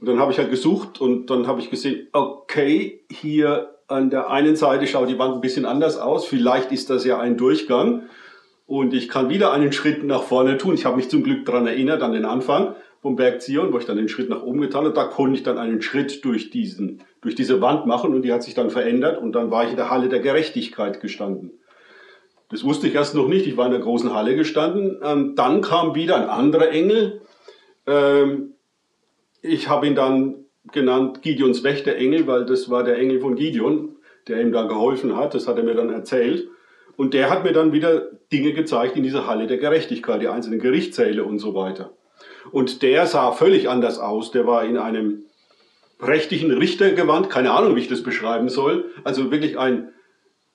Und 0.02 0.08
dann 0.08 0.18
habe 0.18 0.32
ich 0.32 0.40
halt 0.40 0.50
gesucht 0.50 1.00
und 1.00 1.28
dann 1.30 1.46
habe 1.46 1.60
ich 1.62 1.70
gesehen, 1.70 2.08
okay, 2.14 3.06
hier 3.12 3.70
an 3.94 4.10
der 4.10 4.30
einen 4.30 4.56
Seite 4.56 4.88
schaut 4.88 5.10
die 5.10 5.20
Wand 5.20 5.36
ein 5.36 5.42
bisschen 5.42 5.66
anders 5.66 5.98
aus. 5.98 6.26
Vielleicht 6.26 6.72
ist 6.72 6.90
das 6.90 7.06
ja 7.06 7.20
ein 7.20 7.38
Durchgang. 7.38 8.04
Und 8.66 8.94
ich 8.94 9.10
kann 9.10 9.30
wieder 9.30 9.52
einen 9.52 9.72
Schritt 9.72 10.04
nach 10.04 10.24
vorne 10.24 10.58
tun. 10.58 10.74
Ich 10.74 10.86
habe 10.86 10.96
mich 10.96 11.10
zum 11.10 11.24
Glück 11.24 11.46
daran 11.46 11.68
erinnert, 11.68 12.02
an 12.02 12.14
den 12.14 12.26
Anfang 12.26 12.76
vom 13.02 13.16
Berg 13.16 13.42
Zion, 13.42 13.74
wo 13.74 13.78
ich 13.78 13.86
dann 13.86 13.98
den 13.98 14.10
Schritt 14.10 14.30
nach 14.30 14.44
oben 14.44 14.62
getan 14.62 14.86
habe. 14.86 14.96
Da 14.96 15.04
konnte 15.06 15.38
ich 15.38 15.44
dann 15.44 15.58
einen 15.58 15.82
Schritt 15.82 16.24
durch, 16.26 16.50
diesen, 16.50 17.02
durch 17.22 17.36
diese 17.36 17.62
Wand 17.62 17.86
machen 17.86 18.14
und 18.14 18.22
die 18.24 18.32
hat 18.32 18.44
sich 18.44 18.54
dann 18.54 18.70
verändert. 18.70 19.22
Und 19.22 19.34
dann 19.34 19.52
war 19.52 19.66
ich 19.66 19.72
in 19.72 19.76
der 19.76 19.90
Halle 19.90 20.10
der 20.10 20.22
Gerechtigkeit 20.22 21.02
gestanden. 21.02 21.52
Das 22.50 22.64
wusste 22.64 22.88
ich 22.88 22.96
erst 22.96 23.16
noch 23.16 23.28
nicht. 23.28 23.46
Ich 23.48 23.58
war 23.58 23.66
in 23.66 23.72
der 23.72 23.82
großen 23.82 24.14
Halle 24.14 24.36
gestanden. 24.36 25.00
Ähm, 25.04 25.36
dann 25.36 25.62
kam 25.62 25.96
wieder 25.96 26.16
ein 26.16 26.30
anderer 26.30 26.70
Engel. 26.70 27.22
Ähm, 27.86 28.54
ich 29.42 29.68
habe 29.68 29.88
ihn 29.88 29.96
dann 29.96 30.43
genannt 30.72 31.22
Gideons 31.22 31.64
Wächterengel, 31.64 32.28
weil 32.28 32.46
das 32.46 32.70
war 32.70 32.84
der 32.84 32.98
Engel 32.98 33.20
von 33.20 33.36
Gideon, 33.36 33.96
der 34.28 34.42
ihm 34.42 34.52
da 34.52 34.64
geholfen 34.64 35.16
hat. 35.16 35.34
Das 35.34 35.48
hat 35.48 35.58
er 35.58 35.64
mir 35.64 35.76
dann 35.76 35.92
erzählt. 35.92 36.48
Und 36.96 37.14
der 37.14 37.30
hat 37.30 37.44
mir 37.44 37.54
dann 37.54 37.74
wieder 37.74 38.10
Dinge 38.32 38.54
gezeigt 38.54 38.96
in 38.96 39.04
dieser 39.04 39.28
Halle 39.28 39.48
der 39.48 39.58
Gerechtigkeit, 39.58 40.22
die 40.22 40.28
einzelnen 40.28 40.60
Gerichtssäle 40.60 41.24
und 41.24 41.40
so 41.40 41.56
weiter. 41.56 41.92
Und 42.52 42.82
der 42.82 43.08
sah 43.08 43.32
völlig 43.32 43.70
anders 43.70 44.00
aus. 44.00 44.32
Der 44.32 44.46
war 44.46 44.64
in 44.64 44.78
einem 44.78 45.24
prächtigen 45.98 46.52
Richtergewand, 46.52 47.30
keine 47.30 47.52
Ahnung, 47.52 47.76
wie 47.76 47.80
ich 47.80 47.88
das 47.88 48.04
beschreiben 48.04 48.50
soll. 48.50 48.86
Also 49.04 49.32
wirklich 49.32 49.58
ein 49.58 49.90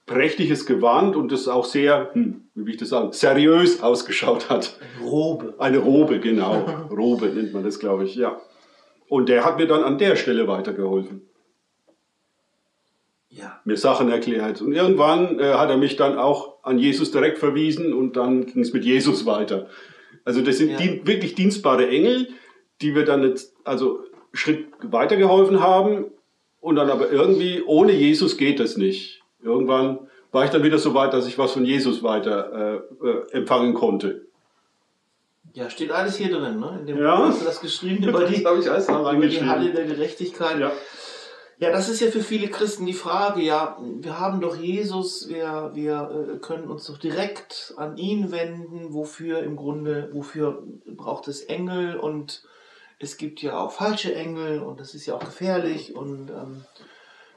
prächtiges 0.07 0.67
Gewand 0.67 1.17
und 1.17 1.33
das 1.33 1.49
auch 1.49 1.65
sehr, 1.65 2.11
hm, 2.13 2.49
wie 2.55 2.67
will 2.67 2.75
ich 2.75 2.81
das 2.81 2.91
sagen, 2.91 3.13
seriös 3.13 3.83
ausgeschaut 3.83 4.49
hat. 4.49 4.79
Robe. 5.03 5.55
Eine 5.59 5.79
Robe, 5.79 6.21
genau. 6.21 6.89
Robe 6.91 7.27
nennt 7.27 7.53
man 7.53 7.65
das, 7.65 7.79
glaube 7.79 8.05
ich, 8.05 8.15
ja. 8.15 8.41
Und 9.09 9.29
der 9.29 9.45
hat 9.45 9.59
mir 9.59 9.67
dann 9.67 9.83
an 9.83 9.99
der 9.99 10.17
Stelle 10.17 10.47
weitergeholfen, 10.49 11.23
Ja. 13.31 13.61
mir 13.65 13.77
Sachen 13.77 14.11
erklärt. 14.11 14.61
Und 14.63 14.73
irgendwann 14.73 15.39
äh, 15.39 15.55
hat 15.55 15.71
er 15.71 15.77
mich 15.77 15.97
dann 15.97 16.19
auch 16.19 16.63
an 16.63 16.79
Jesus 16.79 17.11
direkt 17.11 17.39
verwiesen 17.39 17.93
und 17.93 18.17
dann 18.17 18.47
ging 18.47 18.63
es 18.63 18.73
mit 18.73 18.85
Jesus 18.85 19.27
weiter. 19.27 19.69
Also 20.25 20.43
das 20.43 20.59
sind 20.59 20.73
Ja. 20.73 20.77
die, 20.79 21.07
wirklich 21.07 21.35
dienstbare 21.35 21.89
Engel, 21.89 22.29
die 22.81 22.95
wir 22.95 23.05
dann 23.05 23.23
jetzt 23.23 23.55
also 23.65 24.01
Schritt 24.33 24.67
weitergeholfen 24.83 25.61
haben 25.61 26.07
und 26.61 26.77
dann 26.77 26.91
aber 26.91 27.11
irgendwie 27.11 27.63
ohne 27.67 27.93
Jesus 27.93 28.37
geht 28.37 28.61
das 28.61 28.77
nicht. 28.77 29.23
Irgendwann 29.43 30.01
war 30.33 30.45
ich 30.45 30.51
dann 30.51 30.63
wieder 30.63 30.79
so 30.79 30.93
weit, 30.95 31.15
dass 31.15 31.27
ich 31.27 31.39
was 31.39 31.53
von 31.53 31.65
Jesus 31.65 32.03
weiter 32.03 32.83
äh, 33.03 33.07
äh, 33.09 33.33
empfangen 33.33 33.73
konnte. 33.75 34.27
Ja, 35.59 35.69
steht 35.69 35.91
alles 35.91 36.17
hier 36.17 36.31
drin, 36.31 36.61
ne? 36.61 36.79
In 36.81 36.87
dem 36.87 37.03
Ja. 37.03 37.19
Hast 37.27 37.41
du 37.41 37.45
das 37.45 37.61
geschrieben 37.61 38.05
über 38.09 38.25
die, 38.25 38.47
habe 38.47 38.61
ich 38.61 38.71
alles 38.71 38.89
über 38.89 39.27
die. 39.27 39.43
Halle 39.43 39.73
der 39.73 39.87
Gerechtigkeit. 39.87 40.61
Ja. 40.61 40.71
Ja, 41.59 41.73
das 41.73 41.89
ist 41.89 41.99
ja 41.99 42.09
für 42.13 42.23
viele 42.23 42.47
Christen 42.47 42.87
die 42.87 42.93
Frage, 42.93 43.43
ja, 43.43 43.77
wir 43.83 44.21
haben 44.21 44.41
doch 44.41 44.55
Jesus, 44.55 45.29
wir, 45.29 45.73
wir 45.75 46.29
äh, 46.35 46.39
können 46.39 46.69
uns 46.69 46.87
doch 46.87 46.99
direkt 46.99 47.75
an 47.77 47.97
ihn 47.97 48.31
wenden, 48.31 48.95
wofür 48.95 49.41
im 49.41 49.57
Grunde, 49.57 50.09
wofür 50.13 50.63
braucht 50.87 51.27
es 51.27 51.41
Engel 51.41 51.97
und 51.97 52.45
es 53.01 53.17
gibt 53.17 53.43
ja 53.43 53.59
auch 53.59 53.73
falsche 53.73 54.15
Engel 54.15 54.61
und 54.61 54.79
das 54.79 54.95
ist 54.95 55.07
ja 55.07 55.15
auch 55.15 55.25
gefährlich 55.25 55.97
und 55.97 56.31
ähm, 56.31 56.65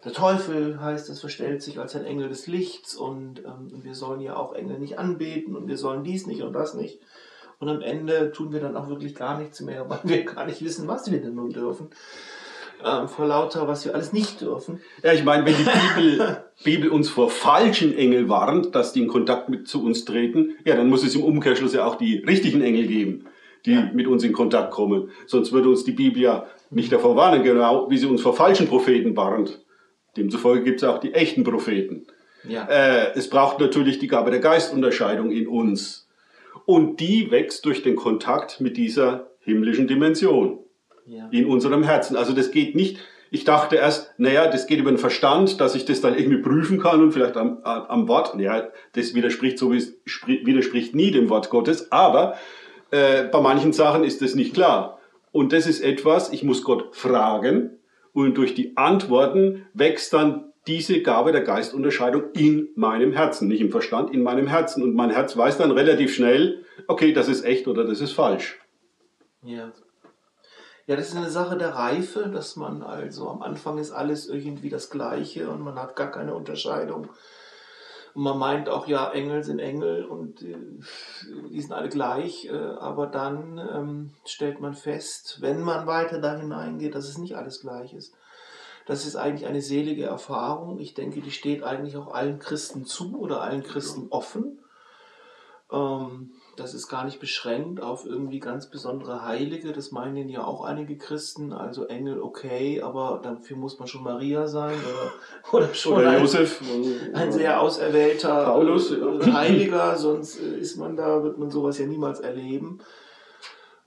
der 0.06 0.14
Teufel 0.14 0.80
heißt, 0.80 1.10
es 1.10 1.20
verstellt 1.20 1.64
sich 1.64 1.80
als 1.80 1.96
ein 1.96 2.06
Engel 2.06 2.30
des 2.30 2.46
Lichts 2.46 2.94
und 2.94 3.40
ähm, 3.40 3.82
wir 3.84 3.96
sollen 3.96 4.22
ja 4.22 4.36
auch 4.36 4.54
Engel 4.54 4.78
nicht 4.78 5.00
anbeten 5.00 5.56
und 5.56 5.68
wir 5.68 5.78
sollen 5.78 6.04
dies 6.04 6.28
nicht 6.28 6.44
und 6.44 6.54
das 6.54 6.76
nicht. 6.76 7.00
Und 7.62 7.70
am 7.70 7.82
Ende 7.82 8.32
tun 8.32 8.52
wir 8.52 8.60
dann 8.60 8.76
auch 8.76 8.90
wirklich 8.90 9.16
gar 9.16 9.40
nichts 9.40 9.62
mehr, 9.62 9.86
weil 9.90 10.00
wir 10.04 10.24
gar 10.26 10.46
nicht 10.46 10.64
wissen, 10.66 10.88
was 10.88 11.10
wir 11.12 11.22
denn 11.22 11.36
nun 11.36 11.52
dürfen. 11.52 11.90
Ähm, 12.84 13.08
vor 13.08 13.28
lauter, 13.28 13.68
was 13.68 13.86
wir 13.86 13.94
alles 13.94 14.12
nicht 14.12 14.42
dürfen. 14.42 14.82
Ja, 15.04 15.14
ich 15.14 15.24
meine, 15.24 15.46
wenn 15.46 15.54
die 15.56 15.64
Bibel, 16.00 16.44
Bibel 16.64 16.90
uns 16.90 17.10
vor 17.10 17.30
falschen 17.30 17.96
Engel 17.96 18.28
warnt, 18.28 18.74
dass 18.74 18.92
die 18.92 19.04
in 19.04 19.08
Kontakt 19.08 19.50
mit 19.50 19.68
zu 19.68 19.84
uns 19.86 20.04
treten, 20.04 20.56
ja, 20.66 20.76
dann 20.76 20.90
muss 20.90 21.04
es 21.04 21.14
im 21.14 21.24
Umkehrschluss 21.24 21.74
ja 21.76 21.86
auch 21.86 21.96
die 21.96 22.18
richtigen 22.28 22.64
Engel 22.64 22.88
geben, 22.88 23.26
die 23.68 23.74
Ja. 23.74 23.90
mit 23.94 24.08
uns 24.08 24.24
in 24.24 24.34
Kontakt 24.34 24.72
kommen. 24.72 25.12
Sonst 25.28 25.52
würde 25.52 25.70
uns 25.70 25.84
die 25.84 25.92
Bibel 25.92 26.24
ja 26.24 26.48
nicht 26.72 26.92
davor 26.92 27.16
warnen, 27.16 27.44
genau 27.44 27.88
wie 27.92 27.98
sie 28.00 28.08
uns 28.08 28.22
vor 28.22 28.34
falschen 28.36 28.68
Propheten 28.68 29.16
warnt. 29.16 29.62
Demzufolge 30.18 30.64
gibt 30.64 30.82
es 30.82 30.90
auch 30.90 30.98
die 30.98 31.14
echten 31.14 31.44
Propheten. 31.44 32.08
Ja. 32.48 32.66
Äh, 32.66 33.12
es 33.14 33.30
braucht 33.30 33.60
natürlich 33.60 34.00
die 34.00 34.08
Gabe 34.08 34.32
der 34.32 34.40
Geistunterscheidung 34.40 35.30
in 35.30 35.48
uns. 35.48 36.01
Und 36.66 37.00
die 37.00 37.32
wächst 37.32 37.66
durch 37.66 37.84
den 37.84 37.96
Kontakt 37.96 38.62
mit 38.62 38.78
dieser 38.78 39.32
himmlischen 39.40 39.88
Dimension 39.88 40.60
ja. 41.06 41.28
in 41.32 41.46
unserem 41.46 41.84
Herzen. 41.84 42.16
Also 42.16 42.34
das 42.34 42.52
geht 42.52 42.76
nicht. 42.76 43.00
Ich 43.34 43.46
dachte 43.46 43.78
erst, 43.78 44.14
naja, 44.18 44.48
das 44.48 44.68
geht 44.68 44.80
über 44.80 44.92
den 44.92 44.98
Verstand, 44.98 45.62
dass 45.62 45.74
ich 45.74 45.86
das 45.86 46.02
dann 46.02 46.18
irgendwie 46.18 46.42
prüfen 46.42 46.80
kann 46.80 47.02
und 47.02 47.14
vielleicht 47.14 47.38
am, 47.38 47.60
am 47.64 48.08
Wort. 48.08 48.38
Ja, 48.38 48.70
das 48.94 49.14
widerspricht 49.14 49.58
so 49.58 49.72
widerspricht 49.72 50.94
nie 50.94 51.12
dem 51.12 51.30
Wort 51.30 51.50
Gottes. 51.50 51.92
Aber 51.92 52.36
äh, 52.92 53.24
bei 53.24 53.40
manchen 53.40 53.72
Sachen 53.72 54.04
ist 54.04 54.22
das 54.22 54.36
nicht 54.36 54.54
klar. 54.54 55.00
Und 55.32 55.54
das 55.54 55.66
ist 55.66 55.80
etwas, 55.80 56.34
ich 56.34 56.44
muss 56.44 56.64
Gott 56.64 56.94
fragen 56.94 57.78
und 58.14 58.38
durch 58.38 58.54
die 58.54 58.76
Antworten 58.76 59.66
wächst 59.74 60.14
dann 60.14 60.51
diese 60.68 61.02
Gabe 61.02 61.32
der 61.32 61.42
Geistunterscheidung 61.42 62.32
in 62.34 62.70
meinem 62.76 63.14
Herzen, 63.14 63.48
nicht 63.48 63.62
im 63.62 63.72
Verstand, 63.72 64.14
in 64.14 64.24
meinem 64.24 64.48
Herzen. 64.48 64.84
Und 64.84 64.94
mein 64.94 65.10
Herz 65.10 65.36
weiß 65.36 65.58
dann 65.58 65.72
relativ 65.72 66.14
schnell, 66.14 66.66
okay, 66.88 67.14
das 67.14 67.28
ist 67.28 67.44
echt 67.44 67.68
oder 67.68 67.84
das 67.84 68.02
ist 68.02 68.12
falsch. 68.12 68.60
Ja. 69.44 69.72
Ja, 70.88 70.96
das 70.96 71.10
ist 71.10 71.16
eine 71.16 71.30
Sache 71.30 71.58
der 71.58 71.76
Reife, 71.76 72.30
dass 72.30 72.56
man 72.56 72.84
also 72.84 73.30
am 73.30 73.42
Anfang 73.42 73.78
ist 73.78 73.92
alles 73.92 74.28
irgendwie 74.28 74.70
das 74.70 74.90
Gleiche 74.90 75.50
und 75.50 75.62
man 75.62 75.76
hat 75.76 75.96
gar 75.96 76.12
keine 76.12 76.36
Unterscheidung. 76.36 77.10
Und 78.14 78.24
man 78.24 78.38
meint 78.38 78.68
auch, 78.68 78.88
ja, 78.88 79.10
Engel 79.12 79.44
sind 79.44 79.60
Engel 79.60 80.06
und 80.06 80.42
äh, 80.42 80.58
die 81.50 81.62
sind 81.62 81.72
alle 81.72 81.88
gleich, 81.88 82.46
äh, 82.46 82.52
aber 82.52 83.08
dann 83.08 83.58
ähm, 83.58 84.12
stellt 84.26 84.60
man 84.60 84.74
fest, 84.74 85.38
wenn 85.40 85.62
man 85.62 85.88
weiter 85.88 86.20
da 86.20 86.36
hineingeht, 86.36 86.94
dass 86.94 87.08
es 87.08 87.18
nicht 87.18 87.38
alles 87.38 87.62
gleich 87.62 87.94
ist. 87.94 88.14
Das 88.92 89.06
ist 89.06 89.16
eigentlich 89.16 89.48
eine 89.48 89.62
selige 89.62 90.04
Erfahrung. 90.04 90.78
Ich 90.82 90.94
denke, 90.94 91.22
die 91.22 91.32
steht 91.32 91.64
eigentlich 91.64 91.96
auch 91.96 92.14
allen 92.14 92.40
Christen 92.40 92.84
zu 92.84 93.18
oder 93.18 93.40
allen 93.40 93.64
Christen 93.64 94.08
offen. 94.10 94.60
Ähm, 95.72 96.32
das 96.58 96.74
ist 96.74 96.90
gar 96.90 97.06
nicht 97.06 97.22
beschränkt 97.22 97.82
auf 97.82 98.06
irgendwie 98.06 98.42
ganz 98.42 98.70
besondere 98.70 99.24
Heilige. 99.24 99.72
Das 99.72 99.94
meinen 99.94 100.28
ja 100.28 100.44
auch 100.44 100.66
einige 100.66 100.98
Christen. 100.98 101.54
Also 101.54 101.86
Engel, 101.86 102.22
okay, 102.22 102.82
aber 102.82 103.22
dafür 103.24 103.56
muss 103.56 103.80
man 103.80 103.88
schon 103.88 104.04
Maria 104.04 104.50
sein 104.50 104.76
oder, 104.76 105.14
oder 105.64 105.74
schon 105.74 105.94
Oder 105.94 106.10
ein, 106.10 106.20
Josef. 106.20 106.62
ein 107.14 107.32
sehr 107.32 107.62
auserwählter 107.62 108.44
Paulus, 108.44 108.92
äh, 108.92 109.32
Heiliger. 109.32 109.96
Sonst 109.96 110.38
äh, 110.38 110.58
ist 110.58 110.76
man 110.76 110.98
da, 110.98 111.24
wird 111.24 111.38
man 111.38 111.50
sowas 111.50 111.78
ja 111.78 111.86
niemals 111.86 112.20
erleben. 112.20 112.80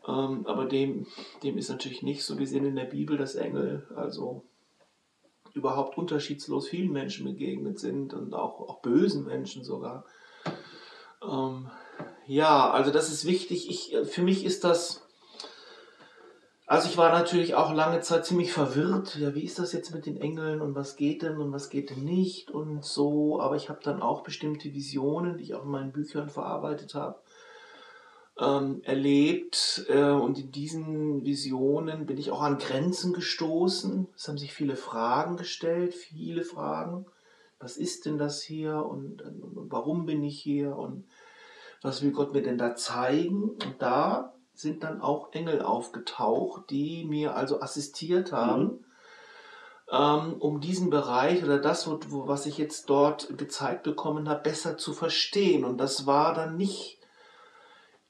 Ähm, 0.09 0.47
aber 0.47 0.65
dem, 0.65 1.07
dem 1.43 1.59
ist 1.59 1.69
natürlich 1.69 2.03
nicht 2.03 2.25
so. 2.25 2.39
Wir 2.39 2.47
sehen 2.47 2.65
in 2.65 2.77
der 2.77 2.85
Bibel, 2.85 3.19
dass 3.19 3.35
Engel 3.35 3.87
also 3.95 4.45
überhaupt 5.55 5.97
unterschiedslos 5.97 6.69
vielen 6.69 6.93
Menschen 6.93 7.25
begegnet 7.25 7.79
sind 7.79 8.13
und 8.13 8.35
auch, 8.35 8.61
auch 8.61 8.81
bösen 8.81 9.25
Menschen 9.25 9.65
sogar. 9.65 10.05
Ähm, 11.23 11.71
ja, 12.27 12.71
also 12.71 12.91
das 12.91 13.11
ist 13.11 13.25
wichtig. 13.25 13.71
Ich, 13.71 13.97
für 14.09 14.23
mich 14.23 14.45
ist 14.45 14.65
das. 14.65 15.01
Also 16.67 16.89
ich 16.89 16.97
war 16.97 17.11
natürlich 17.11 17.55
auch 17.55 17.73
lange 17.73 18.01
Zeit 18.01 18.25
ziemlich 18.25 18.51
verwirrt. 18.53 19.17
Ja, 19.17 19.35
wie 19.35 19.45
ist 19.45 19.59
das 19.59 19.73
jetzt 19.73 19.95
mit 19.95 20.07
den 20.07 20.17
Engeln 20.17 20.61
und 20.61 20.75
was 20.75 20.97
geht 20.97 21.23
denn 21.23 21.39
und 21.39 21.53
was 21.53 21.69
geht 21.69 21.91
denn 21.91 22.05
nicht 22.05 22.51
und 22.51 22.85
so. 22.85 23.41
Aber 23.41 23.55
ich 23.57 23.69
habe 23.69 23.81
dann 23.83 24.03
auch 24.03 24.23
bestimmte 24.23 24.73
Visionen, 24.73 25.37
die 25.37 25.45
ich 25.45 25.55
auch 25.55 25.65
in 25.65 25.71
meinen 25.71 25.93
Büchern 25.93 26.31
verarbeitet 26.31 26.95
habe, 26.95 27.21
ähm, 28.39 28.83
erlebt. 28.83 29.87
Äh, 29.89 30.11
und 30.11 30.39
in 30.39 30.51
diesen 30.51 31.25
Visionen 31.25 32.07
bin 32.07 32.19
ich 32.19 32.31
auch 32.31 32.43
an 32.43 32.59
Grenzen 32.59 33.13
gestoßen. 33.13 34.09
Es 34.17 34.29
haben 34.29 34.39
sich 34.39 34.53
viele 34.53 34.77
Fragen 34.77 35.37
gestellt, 35.37 35.95
viele 35.95 36.43
Fragen. 36.43 37.07
Was 37.59 37.77
ist 37.77 38.07
denn 38.07 38.19
das 38.19 38.43
hier 38.43 38.85
und, 38.85 39.23
und, 39.23 39.71
warum 39.71 40.07
bin 40.07 40.23
ich 40.23 40.41
hier 40.41 40.77
und 40.77 41.05
was 41.83 42.03
will 42.03 42.13
Gott 42.13 42.33
mir 42.33 42.43
denn 42.43 42.59
da 42.59 42.75
zeigen? 42.75 43.51
Und 43.51 43.77
da 43.79 44.35
sind 44.55 44.83
dann 44.85 45.01
auch 45.01 45.33
Engel 45.33 45.63
aufgetaucht, 45.63 46.71
die 46.71 47.05
mir 47.05 47.37
also 47.37 47.61
assistiert 47.61 48.33
haben, 48.33 48.85
mhm. 49.91 50.35
um 50.39 50.61
diesen 50.61 50.91
Bereich 50.91 51.43
oder 51.43 51.59
das, 51.59 51.89
was 51.89 52.47
ich 52.47 52.59
jetzt 52.59 52.91
dort 52.91 53.37
gezeigt 53.37 53.83
bekommen 53.83 54.29
habe, 54.29 54.43
besser 54.43 54.77
zu 54.77 54.93
verstehen. 54.93 55.65
Und 55.65 55.79
das 55.79 56.07
war 56.07 56.35
dann 56.35 56.57
nicht 56.57 56.99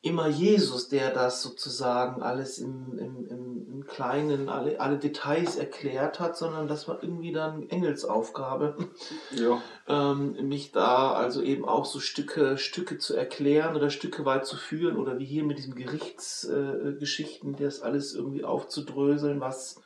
immer 0.05 0.29
Jesus, 0.29 0.89
der 0.89 1.13
das 1.13 1.43
sozusagen 1.43 2.23
alles 2.23 2.59
im, 2.59 2.99
im, 2.99 3.27
im, 3.27 3.67
im 3.73 3.87
Kleinen, 3.87 4.49
alle, 4.49 4.79
alle 4.79 4.99
Details 4.99 5.57
erklärt 5.57 6.21
hat, 6.21 6.37
sondern 6.37 6.69
das 6.69 6.87
war 6.89 7.03
irgendwie 7.03 7.33
dann 7.33 7.69
Engelsaufgabe, 7.71 8.77
Ja. 9.31 9.61
ähm, 9.89 10.49
mich 10.49 10.73
da 10.73 11.13
also 11.13 11.43
eben 11.43 11.65
auch 11.65 11.85
so 11.87 12.01
Stücke, 12.01 12.59
Stücke 12.59 12.99
zu 12.99 13.15
erklären 13.17 13.77
oder 13.77 13.89
Stücke 13.91 14.25
weit 14.25 14.47
zu 14.47 14.57
führen 14.57 14.97
oder 14.99 15.19
wie 15.19 15.25
hier 15.25 15.45
mit 15.45 15.59
diesen 15.59 15.75
Gerichtsgeschichten, 15.75 17.55
äh, 17.55 17.63
das 17.63 17.81
alles 17.81 18.15
irgendwie 18.15 18.45
aufzudröseln, 18.45 19.41
was 19.41 19.81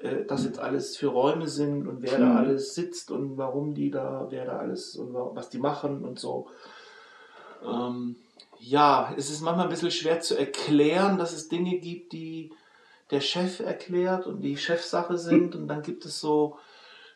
äh, 0.00 0.24
das 0.24 0.44
jetzt 0.44 0.58
alles 0.60 0.96
für 0.96 1.08
Räume 1.08 1.48
sind 1.48 1.88
und 1.88 2.02
wer 2.02 2.18
da 2.18 2.26
Mhm. 2.30 2.36
alles 2.36 2.74
sitzt 2.74 3.10
und 3.10 3.36
warum 3.38 3.74
die 3.74 3.90
da, 3.90 4.28
wer 4.30 4.44
da 4.46 4.58
alles 4.58 4.94
und 4.96 5.12
wa- 5.14 5.30
was 5.34 5.48
die 5.50 5.58
machen 5.58 6.04
und 6.04 6.18
so. 6.20 6.48
Ähm, 7.64 8.16
ja, 8.64 9.12
es 9.16 9.28
ist 9.28 9.40
manchmal 9.42 9.66
ein 9.66 9.70
bisschen 9.70 9.90
schwer 9.90 10.20
zu 10.20 10.38
erklären, 10.38 11.18
dass 11.18 11.32
es 11.32 11.48
Dinge 11.48 11.78
gibt, 11.78 12.12
die 12.12 12.52
der 13.10 13.20
Chef 13.20 13.60
erklärt 13.60 14.26
und 14.26 14.40
die 14.40 14.56
Chefsache 14.56 15.18
sind. 15.18 15.56
Und 15.56 15.66
dann 15.66 15.82
gibt 15.82 16.04
es 16.04 16.20
so 16.20 16.58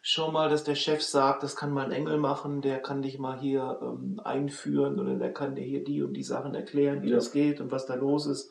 schon 0.02 0.32
mal, 0.32 0.48
dass 0.48 0.64
der 0.64 0.74
Chef 0.74 1.02
sagt, 1.02 1.42
das 1.44 1.54
kann 1.54 1.72
mal 1.72 1.84
ein 1.86 1.92
Engel 1.92 2.18
machen, 2.18 2.62
der 2.62 2.80
kann 2.80 3.00
dich 3.02 3.18
mal 3.18 3.38
hier 3.38 3.78
ähm, 3.80 4.20
einführen 4.22 4.98
oder 4.98 5.14
der 5.14 5.32
kann 5.32 5.54
dir 5.54 5.64
hier 5.64 5.84
die 5.84 6.02
und 6.02 6.14
die 6.14 6.22
Sachen 6.24 6.54
erklären, 6.54 7.02
wie 7.02 7.10
Ja. 7.10 7.16
das 7.16 7.30
geht 7.32 7.60
und 7.60 7.70
was 7.70 7.86
da 7.86 7.94
los 7.94 8.26
ist. 8.26 8.50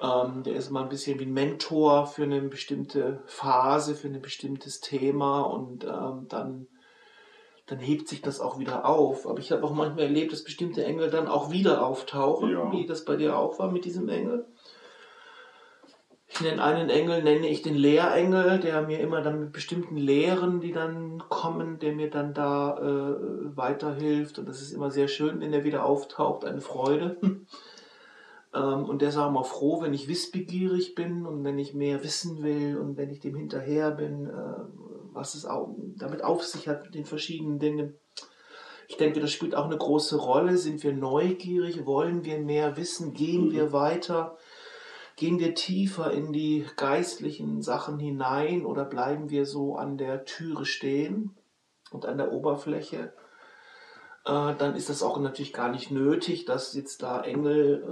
Ähm, 0.00 0.42
der 0.42 0.54
ist 0.54 0.70
mal 0.70 0.82
ein 0.82 0.88
bisschen 0.88 1.18
wie 1.20 1.26
ein 1.26 1.34
Mentor 1.34 2.06
für 2.06 2.22
eine 2.22 2.40
bestimmte 2.40 3.22
Phase, 3.26 3.94
für 3.94 4.08
ein 4.08 4.22
bestimmtes 4.22 4.80
Thema 4.80 5.42
und 5.42 5.84
ähm, 5.84 6.26
dann 6.28 6.66
dann 7.70 7.78
hebt 7.78 8.08
sich 8.08 8.20
das 8.20 8.40
auch 8.40 8.58
wieder 8.58 8.84
auf. 8.84 9.28
Aber 9.28 9.38
ich 9.38 9.52
habe 9.52 9.62
auch 9.64 9.72
manchmal 9.72 10.04
erlebt, 10.06 10.32
dass 10.32 10.42
bestimmte 10.42 10.84
Engel 10.84 11.08
dann 11.08 11.28
auch 11.28 11.52
wieder 11.52 11.86
auftauchen, 11.86 12.50
Ja. 12.50 12.72
wie 12.72 12.84
das 12.84 13.04
bei 13.04 13.14
dir 13.14 13.38
auch 13.38 13.60
war 13.60 13.70
mit 13.70 13.84
diesem 13.84 14.08
Engel. 14.08 14.44
Ich 16.26 16.40
nenne 16.40 16.62
einen 16.62 16.90
Engel, 16.90 17.22
nenne 17.22 17.46
ich 17.48 17.62
den 17.62 17.74
Lehrengel, 17.74 18.58
der 18.58 18.82
mir 18.82 18.98
immer 19.00 19.20
dann 19.20 19.38
mit 19.40 19.52
bestimmten 19.52 19.96
Lehren, 19.96 20.60
die 20.60 20.72
dann 20.72 21.22
kommen, 21.28 21.78
der 21.78 21.92
mir 21.92 22.10
dann 22.10 22.34
da 22.34 22.76
äh, 22.78 23.56
weiterhilft. 23.56 24.38
Und 24.40 24.48
das 24.48 24.60
ist 24.60 24.72
immer 24.72 24.90
sehr 24.90 25.06
schön, 25.08 25.40
wenn 25.40 25.52
er 25.52 25.64
wieder 25.64 25.84
auftaucht, 25.84 26.44
eine 26.44 26.60
Freude. 26.60 27.16
Ähm, 28.52 28.84
und 28.86 29.00
der 29.00 29.10
ist 29.10 29.16
auch 29.16 29.28
immer 29.28 29.44
froh, 29.44 29.80
wenn 29.80 29.94
ich 29.94 30.08
wissbegierig 30.08 30.96
bin 30.96 31.24
und 31.24 31.44
wenn 31.44 31.56
ich 31.56 31.72
mehr 31.72 32.02
wissen 32.02 32.42
will 32.42 32.78
und 32.78 32.96
wenn 32.96 33.10
ich 33.10 33.20
dem 33.20 33.36
hinterher 33.36 33.92
bin, 33.92 34.26
äh, 34.26 34.89
was 35.12 35.34
es 35.34 35.44
auch 35.44 35.74
damit 35.96 36.22
auf 36.22 36.44
sich 36.44 36.68
hat 36.68 36.84
mit 36.84 36.94
den 36.94 37.04
verschiedenen 37.04 37.58
Dingen. 37.58 37.94
Ich 38.88 38.96
denke, 38.96 39.20
das 39.20 39.30
spielt 39.30 39.54
auch 39.54 39.66
eine 39.66 39.78
große 39.78 40.16
Rolle. 40.16 40.56
Sind 40.56 40.82
wir 40.82 40.92
neugierig? 40.92 41.86
Wollen 41.86 42.24
wir 42.24 42.38
mehr 42.38 42.76
wissen? 42.76 43.14
Gehen 43.14 43.52
wir 43.52 43.72
weiter? 43.72 44.36
Gehen 45.16 45.38
wir 45.38 45.54
tiefer 45.54 46.10
in 46.10 46.32
die 46.32 46.66
geistlichen 46.76 47.62
Sachen 47.62 47.98
hinein 47.98 48.64
oder 48.64 48.84
bleiben 48.84 49.30
wir 49.30 49.46
so 49.46 49.76
an 49.76 49.96
der 49.96 50.24
Türe 50.24 50.64
stehen 50.64 51.36
und 51.92 52.06
an 52.06 52.18
der 52.18 52.32
Oberfläche? 52.32 53.12
Äh, 54.24 54.54
dann 54.56 54.74
ist 54.74 54.88
das 54.88 55.02
auch 55.02 55.18
natürlich 55.18 55.52
gar 55.52 55.70
nicht 55.70 55.90
nötig, 55.90 56.46
dass 56.46 56.74
jetzt 56.74 57.02
da 57.02 57.22
Engel 57.22 57.84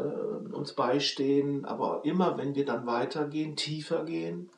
äh, 0.51 0.55
uns 0.55 0.73
beistehen. 0.73 1.65
Aber 1.65 2.01
immer, 2.05 2.39
wenn 2.39 2.55
wir 2.55 2.65
dann 2.65 2.87
weitergehen, 2.87 3.57
tiefer 3.57 4.05
gehen 4.05 4.51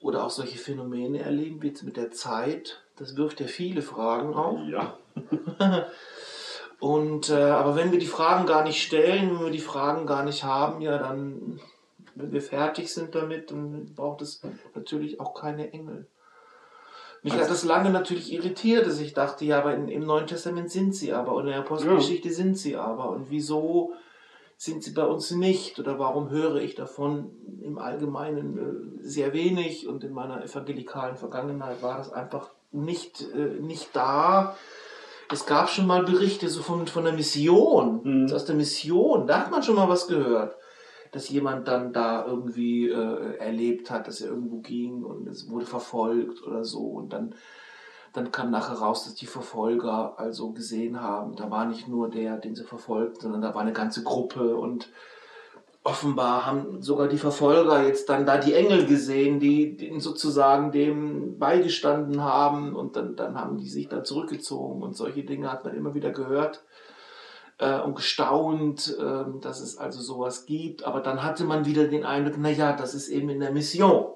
oder 0.00 0.24
auch 0.24 0.30
solche 0.30 0.58
Phänomene 0.58 1.20
erleben, 1.20 1.62
wie 1.62 1.68
jetzt 1.68 1.82
mit 1.82 1.96
der 1.96 2.10
Zeit, 2.10 2.82
das 2.96 3.16
wirft 3.16 3.40
ja 3.40 3.46
viele 3.46 3.82
Fragen 3.82 4.34
auf. 4.34 4.60
Ja. 4.68 4.98
Und, 6.78 7.30
äh, 7.30 7.34
aber 7.34 7.74
wenn 7.74 7.90
wir 7.90 7.98
die 7.98 8.06
Fragen 8.06 8.46
gar 8.46 8.62
nicht 8.62 8.82
stellen, 8.82 9.30
wenn 9.30 9.44
wir 9.46 9.50
die 9.50 9.58
Fragen 9.60 10.06
gar 10.06 10.24
nicht 10.24 10.44
haben, 10.44 10.82
ja, 10.82 10.98
dann, 10.98 11.58
wenn 12.14 12.32
wir 12.32 12.42
fertig 12.42 12.92
sind 12.92 13.14
damit, 13.14 13.50
dann 13.50 13.94
braucht 13.94 14.20
es 14.20 14.42
natürlich 14.74 15.18
auch 15.18 15.34
keine 15.34 15.72
Engel. 15.72 16.06
Mich 17.22 17.32
Also- 17.32 17.44
hat 17.44 17.50
das 17.50 17.64
lange 17.64 17.90
natürlich 17.90 18.30
irritiert, 18.32 18.86
dass 18.86 19.00
ich 19.00 19.14
dachte, 19.14 19.46
ja, 19.46 19.58
aber 19.58 19.74
in, 19.74 19.88
im 19.88 20.04
Neuen 20.04 20.26
Testament 20.26 20.70
sind 20.70 20.94
sie 20.94 21.14
aber 21.14 21.32
und 21.32 21.46
in 21.46 21.52
der 21.52 21.60
Apostelgeschichte 21.60 22.30
sind 22.30 22.58
sie 22.58 22.76
aber. 22.76 23.08
Und 23.08 23.30
wieso 23.30 23.94
sind 24.56 24.82
sie 24.82 24.92
bei 24.92 25.04
uns 25.04 25.30
nicht? 25.30 25.78
Oder 25.78 25.98
warum 25.98 26.30
höre 26.30 26.56
ich 26.56 26.74
davon 26.74 27.30
im 27.60 27.78
Allgemeinen 27.78 28.58
äh, 28.58 29.02
sehr 29.02 29.32
wenig? 29.32 29.86
Und 29.86 30.04
in 30.04 30.12
meiner 30.12 30.42
evangelikalen 30.42 31.16
Vergangenheit 31.16 31.82
war 31.82 31.98
das 31.98 32.12
einfach 32.12 32.50
nicht, 32.72 33.22
äh, 33.34 33.60
nicht 33.60 33.94
da. 33.94 34.56
Es 35.30 35.44
gab 35.46 35.68
schon 35.68 35.86
mal 35.86 36.04
Berichte 36.04 36.48
so 36.48 36.62
von, 36.62 36.86
von 36.86 37.04
der 37.04 37.12
Mission, 37.12 38.00
Mhm. 38.04 38.32
aus 38.32 38.44
der 38.44 38.54
Mission, 38.54 39.26
da 39.26 39.40
hat 39.40 39.50
man 39.50 39.62
schon 39.62 39.74
mal 39.74 39.88
was 39.88 40.06
gehört, 40.06 40.56
dass 41.12 41.28
jemand 41.28 41.66
dann 41.66 41.92
da 41.92 42.24
irgendwie 42.26 42.88
äh, 42.88 43.36
erlebt 43.38 43.90
hat, 43.90 44.06
dass 44.06 44.20
er 44.20 44.28
irgendwo 44.28 44.58
ging 44.58 45.02
und 45.02 45.26
es 45.28 45.48
wurde 45.50 45.66
verfolgt 45.66 46.42
oder 46.46 46.64
so 46.64 46.80
und 46.80 47.12
dann, 47.12 47.34
dann 48.16 48.32
kam 48.32 48.50
nachher 48.50 48.76
raus, 48.76 49.04
dass 49.04 49.14
die 49.14 49.26
Verfolger 49.26 50.14
also 50.18 50.52
gesehen 50.52 51.00
haben, 51.00 51.36
da 51.36 51.50
war 51.50 51.66
nicht 51.66 51.86
nur 51.86 52.08
der, 52.08 52.38
den 52.38 52.54
sie 52.54 52.64
verfolgt, 52.64 53.20
sondern 53.20 53.42
da 53.42 53.54
war 53.54 53.60
eine 53.60 53.74
ganze 53.74 54.02
Gruppe 54.02 54.56
und 54.56 54.88
offenbar 55.84 56.46
haben 56.46 56.82
sogar 56.82 57.08
die 57.08 57.18
Verfolger 57.18 57.84
jetzt 57.86 58.08
dann 58.08 58.26
da 58.26 58.38
die 58.38 58.54
Engel 58.54 58.86
gesehen, 58.86 59.38
die, 59.38 59.76
die 59.76 60.00
sozusagen 60.00 60.72
dem 60.72 61.38
beigestanden 61.38 62.24
haben 62.24 62.74
und 62.74 62.96
dann, 62.96 63.16
dann 63.16 63.38
haben 63.38 63.58
die 63.58 63.68
sich 63.68 63.88
da 63.88 64.02
zurückgezogen 64.02 64.82
und 64.82 64.96
solche 64.96 65.22
Dinge 65.22 65.52
hat 65.52 65.64
man 65.64 65.76
immer 65.76 65.94
wieder 65.94 66.10
gehört 66.10 66.64
äh, 67.58 67.78
und 67.80 67.94
gestaunt, 67.96 68.96
äh, 68.98 69.24
dass 69.40 69.60
es 69.60 69.76
also 69.76 70.00
sowas 70.00 70.46
gibt. 70.46 70.84
Aber 70.84 71.00
dann 71.00 71.22
hatte 71.22 71.44
man 71.44 71.66
wieder 71.66 71.86
den 71.86 72.04
Eindruck, 72.04 72.38
naja, 72.38 72.72
das 72.72 72.94
ist 72.94 73.08
eben 73.08 73.28
in 73.28 73.40
der 73.40 73.52
Mission. 73.52 74.06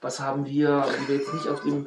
was 0.00 0.20
haben 0.20 0.46
wir, 0.46 0.86
wenn 0.96 1.08
wir 1.08 1.16
jetzt 1.16 1.34
nicht 1.34 1.48
auf 1.48 1.62
dem 1.62 1.86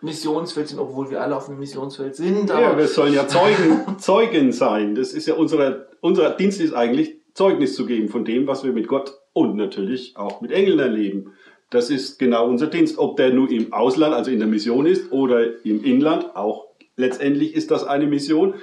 Missionsfeld 0.00 0.68
sind, 0.68 0.78
obwohl 0.78 1.10
wir 1.10 1.20
alle 1.20 1.36
auf 1.36 1.46
dem 1.46 1.58
Missionsfeld 1.58 2.14
sind. 2.14 2.50
ja, 2.50 2.76
wir 2.76 2.86
sollen 2.86 3.14
ja 3.14 3.26
Zeugen, 3.26 3.80
Zeugen 3.98 4.52
sein. 4.52 4.94
Das 4.94 5.12
ist 5.12 5.26
ja 5.26 5.34
unsere, 5.34 5.88
unser 6.00 6.30
Dienst 6.30 6.60
ist 6.60 6.74
eigentlich, 6.74 7.16
Zeugnis 7.34 7.74
zu 7.76 7.86
geben 7.86 8.08
von 8.08 8.24
dem, 8.24 8.46
was 8.46 8.64
wir 8.64 8.72
mit 8.72 8.88
Gott 8.88 9.14
und 9.32 9.56
natürlich 9.56 10.16
auch 10.16 10.40
mit 10.40 10.50
Engeln 10.50 10.78
erleben. 10.78 11.34
Das 11.70 11.90
ist 11.90 12.18
genau 12.18 12.48
unser 12.48 12.66
Dienst. 12.66 12.98
Ob 12.98 13.16
der 13.16 13.32
nur 13.32 13.50
im 13.50 13.72
Ausland, 13.72 14.14
also 14.14 14.30
in 14.30 14.38
der 14.38 14.48
Mission 14.48 14.86
ist, 14.86 15.12
oder 15.12 15.64
im 15.64 15.84
Inland, 15.84 16.34
auch 16.34 16.66
letztendlich 16.96 17.54
ist 17.54 17.70
das 17.70 17.84
eine 17.84 18.06
Mission. 18.06 18.54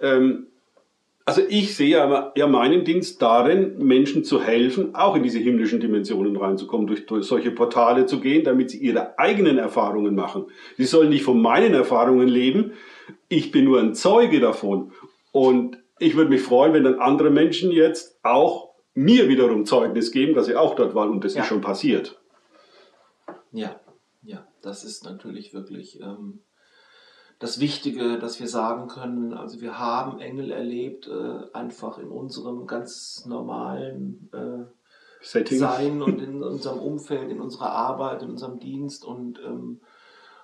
Ähm, 0.00 0.48
also 1.24 1.42
ich 1.48 1.76
sehe 1.76 2.32
ja 2.34 2.46
meinen 2.46 2.84
Dienst 2.84 3.22
darin, 3.22 3.78
Menschen 3.78 4.24
zu 4.24 4.42
helfen, 4.42 4.94
auch 4.94 5.14
in 5.14 5.22
diese 5.22 5.38
himmlischen 5.38 5.80
Dimensionen 5.80 6.36
reinzukommen, 6.36 6.86
durch, 6.86 7.06
durch 7.06 7.26
solche 7.26 7.50
Portale 7.50 8.06
zu 8.06 8.20
gehen, 8.20 8.44
damit 8.44 8.70
sie 8.70 8.78
ihre 8.78 9.18
eigenen 9.18 9.58
Erfahrungen 9.58 10.14
machen. 10.14 10.46
Sie 10.76 10.84
sollen 10.84 11.10
nicht 11.10 11.22
von 11.22 11.40
meinen 11.40 11.74
Erfahrungen 11.74 12.28
leben. 12.28 12.72
Ich 13.28 13.52
bin 13.52 13.64
nur 13.64 13.80
ein 13.80 13.94
Zeuge 13.94 14.40
davon. 14.40 14.92
Und 15.30 15.78
ich 15.98 16.16
würde 16.16 16.30
mich 16.30 16.42
freuen, 16.42 16.72
wenn 16.72 16.84
dann 16.84 16.98
andere 16.98 17.30
Menschen 17.30 17.70
jetzt 17.70 18.18
auch 18.24 18.72
mir 18.94 19.28
wiederum 19.28 19.64
Zeugnis 19.64 20.12
geben, 20.12 20.34
dass 20.34 20.46
sie 20.46 20.56
auch 20.56 20.74
dort 20.74 20.94
waren 20.94 21.10
und 21.10 21.24
das 21.24 21.34
ja. 21.34 21.42
ist 21.42 21.48
schon 21.48 21.60
passiert. 21.60 22.20
Ja, 23.52 23.80
ja, 24.22 24.46
das 24.62 24.84
ist 24.84 25.04
natürlich 25.04 25.54
wirklich 25.54 26.00
ähm, 26.00 26.40
das 27.42 27.58
Wichtige, 27.58 28.20
dass 28.20 28.38
wir 28.38 28.46
sagen 28.46 28.86
können, 28.86 29.34
also 29.34 29.60
wir 29.60 29.76
haben 29.76 30.20
Engel 30.20 30.52
erlebt, 30.52 31.08
äh, 31.08 31.52
einfach 31.52 31.98
in 31.98 32.06
unserem 32.06 32.68
ganz 32.68 33.26
normalen 33.26 34.30
äh, 34.32 35.24
Sein 35.58 36.02
und 36.02 36.22
in 36.22 36.40
unserem 36.40 36.78
Umfeld, 36.78 37.32
in 37.32 37.40
unserer 37.40 37.72
Arbeit, 37.72 38.22
in 38.22 38.30
unserem 38.30 38.60
Dienst 38.60 39.04
und 39.04 39.40
ähm, 39.40 39.80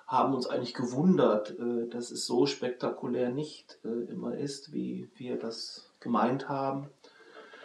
haben 0.07 0.33
uns 0.33 0.47
eigentlich 0.47 0.73
gewundert, 0.73 1.57
äh, 1.57 1.87
dass 1.87 2.11
es 2.11 2.25
so 2.25 2.45
spektakulär 2.45 3.29
nicht 3.29 3.79
äh, 3.85 4.11
immer 4.11 4.37
ist, 4.37 4.73
wie 4.73 5.09
wir 5.15 5.39
das 5.39 5.93
gemeint 6.01 6.49
haben. 6.49 6.89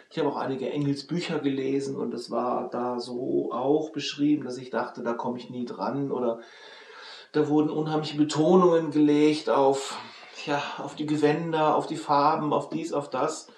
Ich 0.09 0.17
habe 0.17 0.29
auch 0.29 0.37
einige 0.37 0.69
Engelsbücher 0.69 1.39
gelesen 1.39 1.97
und 1.97 2.13
es 2.13 2.31
war 2.31 2.69
da 2.69 3.01
so 3.01 3.51
auch 3.51 3.89
beschrieben, 3.89 4.45
dass 4.45 4.57
ich 4.57 4.69
dachte, 4.69 5.03
da 5.03 5.13
komme 5.13 5.39
ich 5.39 5.49
nie 5.49 5.65
dran 5.65 6.09
oder 6.09 6.39
da 7.35 7.49
wurden 7.49 7.69
unheimliche 7.69 8.17
Betonungen 8.17 8.91
gelegt 8.91 9.49
auf, 9.49 9.97
ja, 10.45 10.61
auf 10.77 10.95
die 10.95 11.05
Gewänder, 11.05 11.75
auf 11.75 11.85
die 11.85 11.97
Farben, 11.97 12.53
auf 12.53 12.69
dies, 12.69 12.93
auf 12.93 13.09
das. 13.09 13.49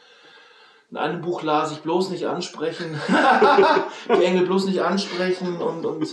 In 0.89 0.97
einem 0.97 1.21
Buch 1.21 1.43
las 1.43 1.71
ich 1.71 1.79
bloß 1.79 2.09
nicht 2.09 2.27
ansprechen, 2.27 2.99
die 4.07 4.23
Engel 4.23 4.45
bloß 4.45 4.65
nicht 4.65 4.81
ansprechen 4.81 5.61
und, 5.61 5.85
und 5.85 6.07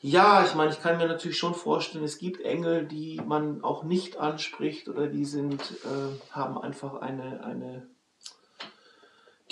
ja, 0.00 0.44
ich 0.44 0.54
meine, 0.54 0.70
ich 0.70 0.80
kann 0.80 0.96
mir 0.96 1.06
natürlich 1.06 1.38
schon 1.38 1.54
vorstellen, 1.54 2.04
es 2.04 2.18
gibt 2.18 2.40
Engel, 2.40 2.86
die 2.86 3.20
man 3.24 3.62
auch 3.62 3.82
nicht 3.82 4.16
anspricht 4.16 4.88
oder 4.88 5.06
die 5.06 5.24
sind, 5.24 5.60
äh, 5.60 6.32
haben 6.32 6.56
einfach 6.56 6.94
eine, 7.00 7.44
eine 7.44 7.86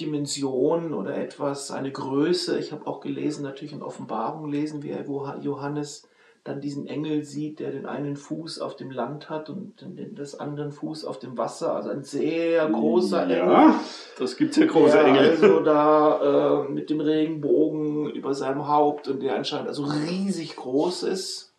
Dimension 0.01 0.95
oder 0.95 1.17
etwas, 1.17 1.71
eine 1.71 1.93
Größe. 1.93 2.59
Ich 2.59 2.73
habe 2.73 2.87
auch 2.87 3.01
gelesen, 3.01 3.43
natürlich 3.43 3.73
in 3.73 3.83
Offenbarung 3.83 4.49
lesen 4.49 4.83
wir, 4.83 5.07
wo 5.07 5.27
Johannes 5.41 6.09
dann 6.47 6.61
diesen 6.61 6.87
Engel 6.87 7.25
sieht, 7.25 7.61
der 7.61 7.71
den 7.73 7.87
einen 7.87 8.17
Fuß 8.17 8.61
auf 8.61 8.77
dem 8.77 8.91
Land 8.91 9.29
hat 9.29 9.51
und 9.51 9.81
den, 9.81 10.15
das 10.15 10.39
anderen 10.39 10.73
Fuß 10.73 11.05
auf 11.05 11.19
dem 11.19 11.37
Wasser. 11.37 11.75
Also 11.75 11.91
ein 11.91 12.05
sehr 12.05 12.69
großer 12.69 13.29
ja, 13.29 13.43
Engel. 13.43 13.75
Das 14.19 14.37
gibt 14.37 14.57
ja 14.57 14.67
große 14.67 14.99
Engel. 14.99 15.31
Also 15.31 15.61
da 15.61 16.65
äh, 16.67 16.69
mit 16.71 16.91
dem 16.91 17.01
Regenbogen 17.01 18.11
über 18.11 18.35
seinem 18.35 18.69
Haupt 18.69 19.09
und 19.09 19.23
der 19.23 19.35
anscheinend 19.35 19.69
also 19.69 19.85
riesig 19.85 20.57
groß 20.57 21.03
ist. 21.05 21.55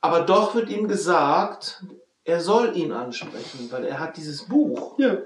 Aber 0.00 0.20
doch 0.20 0.54
wird 0.54 0.70
ihm 0.70 0.88
gesagt, 0.88 1.84
er 2.24 2.40
soll 2.40 2.76
ihn 2.76 2.92
ansprechen, 2.92 3.68
weil 3.70 3.84
er 3.84 4.00
hat 4.00 4.16
dieses 4.16 4.44
Buch. 4.44 4.98
Ja. 4.98 5.18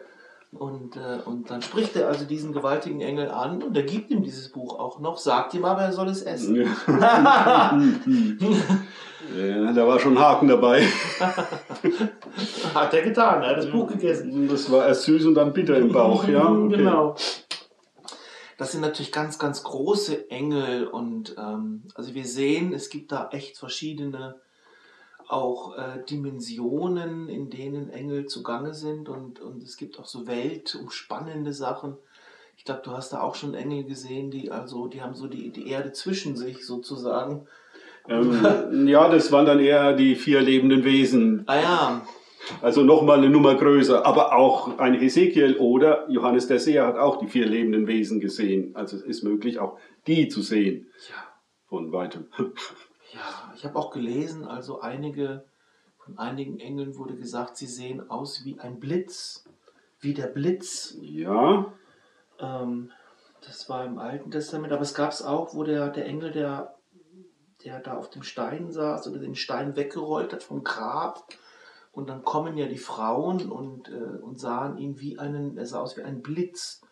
Und, 0.52 0.96
äh, 0.96 1.20
und 1.24 1.48
dann 1.50 1.62
spricht 1.62 1.94
er 1.94 2.08
also 2.08 2.24
diesen 2.24 2.52
gewaltigen 2.52 3.00
Engel 3.00 3.30
an 3.30 3.62
und 3.62 3.76
er 3.76 3.84
gibt 3.84 4.10
ihm 4.10 4.24
dieses 4.24 4.50
Buch 4.50 4.80
auch 4.80 4.98
noch, 4.98 5.16
sagt 5.16 5.54
ihm 5.54 5.64
aber, 5.64 5.82
er 5.82 5.92
soll 5.92 6.08
es 6.08 6.22
essen. 6.22 6.56
ja, 6.56 6.66
da 9.72 9.86
war 9.86 10.00
schon 10.00 10.18
Haken 10.18 10.48
dabei. 10.48 10.82
Hat 12.74 12.92
er 12.92 13.02
getan, 13.02 13.42
er 13.42 13.50
hat 13.50 13.58
das 13.58 13.70
Buch 13.70 13.86
gegessen. 13.86 14.48
Das 14.48 14.68
war 14.72 14.88
erst 14.88 15.04
süß 15.04 15.26
und 15.26 15.34
dann 15.34 15.52
bitter 15.52 15.76
im 15.76 15.92
Bauch, 15.92 16.26
ja. 16.26 16.44
Okay. 16.50 16.76
Genau. 16.76 17.14
Das 18.58 18.72
sind 18.72 18.80
natürlich 18.80 19.12
ganz, 19.12 19.38
ganz 19.38 19.62
große 19.62 20.30
Engel 20.30 20.88
und 20.88 21.36
ähm, 21.38 21.84
also 21.94 22.12
wir 22.12 22.26
sehen, 22.26 22.72
es 22.74 22.90
gibt 22.90 23.12
da 23.12 23.28
echt 23.30 23.56
verschiedene 23.56 24.40
auch 25.30 25.76
äh, 25.76 26.02
Dimensionen, 26.08 27.28
in 27.28 27.50
denen 27.50 27.90
Engel 27.90 28.26
zugange 28.26 28.74
sind 28.74 29.08
und, 29.08 29.40
und 29.40 29.62
es 29.62 29.76
gibt 29.76 29.98
auch 29.98 30.06
so 30.06 30.26
weltumspannende 30.26 31.52
Sachen. 31.52 31.96
Ich 32.56 32.64
glaube, 32.64 32.82
du 32.84 32.90
hast 32.90 33.12
da 33.12 33.22
auch 33.22 33.36
schon 33.36 33.54
Engel 33.54 33.84
gesehen, 33.84 34.30
die 34.30 34.50
also, 34.50 34.88
die 34.88 35.02
haben 35.02 35.14
so 35.14 35.28
die, 35.28 35.50
die 35.50 35.68
Erde 35.68 35.92
zwischen 35.92 36.36
sich 36.36 36.66
sozusagen. 36.66 37.46
Ähm, 38.08 38.86
ja, 38.86 39.08
das 39.08 39.30
waren 39.30 39.46
dann 39.46 39.60
eher 39.60 39.94
die 39.94 40.14
vier 40.16 40.40
lebenden 40.40 40.84
Wesen. 40.84 41.44
Ah 41.46 41.60
ja. 41.60 42.06
Also 42.60 42.82
nochmal 42.82 43.18
eine 43.18 43.30
Nummer 43.30 43.54
größer. 43.54 44.04
Aber 44.04 44.34
auch 44.34 44.78
ein 44.78 44.94
Hesekiel 44.94 45.56
oder 45.58 46.10
Johannes 46.10 46.48
der 46.48 46.58
Seher 46.58 46.86
hat 46.86 46.96
auch 46.96 47.18
die 47.18 47.28
vier 47.28 47.46
lebenden 47.46 47.86
Wesen 47.86 48.20
gesehen. 48.20 48.72
Also 48.74 48.96
es 48.96 49.02
ist 49.02 49.22
möglich, 49.22 49.58
auch 49.58 49.78
die 50.06 50.28
zu 50.28 50.42
sehen. 50.42 50.88
Ja. 51.08 51.16
Von 51.68 51.92
weitem. 51.92 52.26
Ja, 53.12 53.52
ich 53.56 53.64
habe 53.64 53.78
auch 53.78 53.90
gelesen, 53.90 54.44
also 54.44 54.80
einige, 54.80 55.44
von 55.98 56.18
einigen 56.18 56.60
Engeln 56.60 56.96
wurde 56.96 57.16
gesagt, 57.16 57.56
sie 57.56 57.66
sehen 57.66 58.08
aus 58.10 58.44
wie 58.44 58.58
ein 58.60 58.78
Blitz, 58.78 59.44
wie 60.00 60.14
der 60.14 60.26
Blitz. 60.26 60.96
Ja. 61.00 61.72
Ähm, 62.38 62.90
das 63.46 63.68
war 63.68 63.84
im 63.84 63.98
Alten 63.98 64.30
Testament, 64.30 64.72
aber 64.72 64.82
es 64.82 64.94
gab 64.94 65.10
es 65.10 65.22
auch, 65.22 65.54
wo 65.54 65.64
der, 65.64 65.88
der 65.88 66.06
Engel, 66.06 66.30
der, 66.30 66.74
der 67.64 67.80
da 67.80 67.96
auf 67.96 68.10
dem 68.10 68.22
Stein 68.22 68.70
saß 68.70 69.08
oder 69.08 69.18
den 69.18 69.34
Stein 69.34 69.76
weggerollt 69.76 70.32
hat 70.32 70.42
vom 70.42 70.62
Grab. 70.62 71.24
Und 71.92 72.08
dann 72.08 72.22
kommen 72.22 72.56
ja 72.56 72.66
die 72.66 72.78
Frauen 72.78 73.50
und, 73.50 73.88
äh, 73.88 74.22
und 74.22 74.38
sahen 74.38 74.78
ihn 74.78 75.00
wie 75.00 75.18
einen, 75.18 75.58
er 75.58 75.66
sah 75.66 75.80
aus 75.80 75.96
wie 75.96 76.02
ein 76.02 76.22
Blitz. 76.22 76.82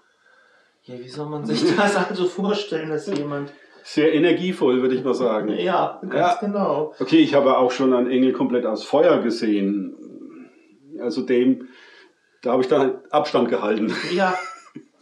Ja, 0.83 0.98
wie 0.98 1.09
soll 1.09 1.28
man 1.28 1.46
sich 1.46 1.62
das 1.76 1.96
also 1.96 2.26
vorstellen, 2.26 2.88
dass 2.88 3.07
jemand 3.07 3.52
sehr 3.88 4.12
energievoll, 4.12 4.83
würde 4.83 4.94
ich 4.94 5.03
mal 5.03 5.14
sagen. 5.14 5.48
Ja, 5.48 5.98
ganz 6.03 6.14
ja. 6.14 6.38
genau. 6.40 6.94
Okay, 6.98 7.20
ich 7.20 7.35
habe 7.35 7.57
auch 7.57 7.70
schon 7.70 7.94
einen 7.94 8.11
Engel 8.11 8.35
komplett 8.35 8.66
aus 8.66 8.85
Feuer 8.85 9.22
gesehen. 9.22 9.96
Also 11.01 11.22
dem, 11.22 11.68
da 12.42 12.53
habe 12.53 12.62
ich 12.62 12.68
dann 12.68 12.98
Abstand 13.11 13.48
gehalten. 13.48 13.94
Ja. 14.12 14.37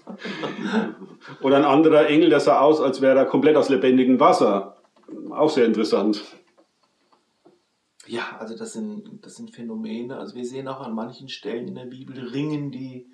Oder 1.42 1.56
ein 1.56 1.64
anderer 1.64 2.06
Engel, 2.06 2.30
der 2.30 2.38
sah 2.38 2.60
aus, 2.60 2.80
als 2.80 3.00
wäre 3.00 3.18
er 3.18 3.24
komplett 3.24 3.56
aus 3.56 3.68
lebendigem 3.70 4.20
Wasser. 4.20 4.76
Auch 5.30 5.50
sehr 5.50 5.66
interessant. 5.66 6.22
Ja, 8.06 8.36
also 8.38 8.56
das 8.56 8.72
sind, 8.72 9.18
das 9.22 9.34
sind 9.34 9.50
Phänomene. 9.52 10.16
Also 10.16 10.36
wir 10.36 10.44
sehen 10.44 10.68
auch 10.68 10.80
an 10.80 10.94
manchen 10.94 11.28
Stellen 11.28 11.66
in 11.66 11.74
der 11.74 11.86
Bibel 11.86 12.20
ringen 12.28 12.70
die 12.70 13.08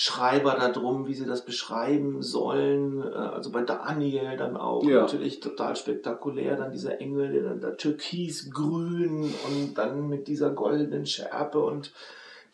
Schreiber 0.00 0.54
darum, 0.54 1.08
wie 1.08 1.14
sie 1.14 1.26
das 1.26 1.44
beschreiben 1.44 2.22
sollen. 2.22 3.02
Äh, 3.02 3.16
also 3.16 3.50
bei 3.50 3.62
Daniel 3.62 4.36
dann 4.36 4.56
auch 4.56 4.84
ja. 4.84 5.00
natürlich 5.00 5.40
total 5.40 5.74
spektakulär. 5.74 6.54
Dann 6.54 6.70
dieser 6.70 7.00
Engel, 7.00 7.32
der 7.32 7.42
dann 7.42 7.60
da 7.60 7.72
türkisgrün 7.72 9.22
und 9.24 9.74
dann 9.74 10.08
mit 10.08 10.28
dieser 10.28 10.50
goldenen 10.50 11.04
Schärpe 11.04 11.58
und 11.58 11.92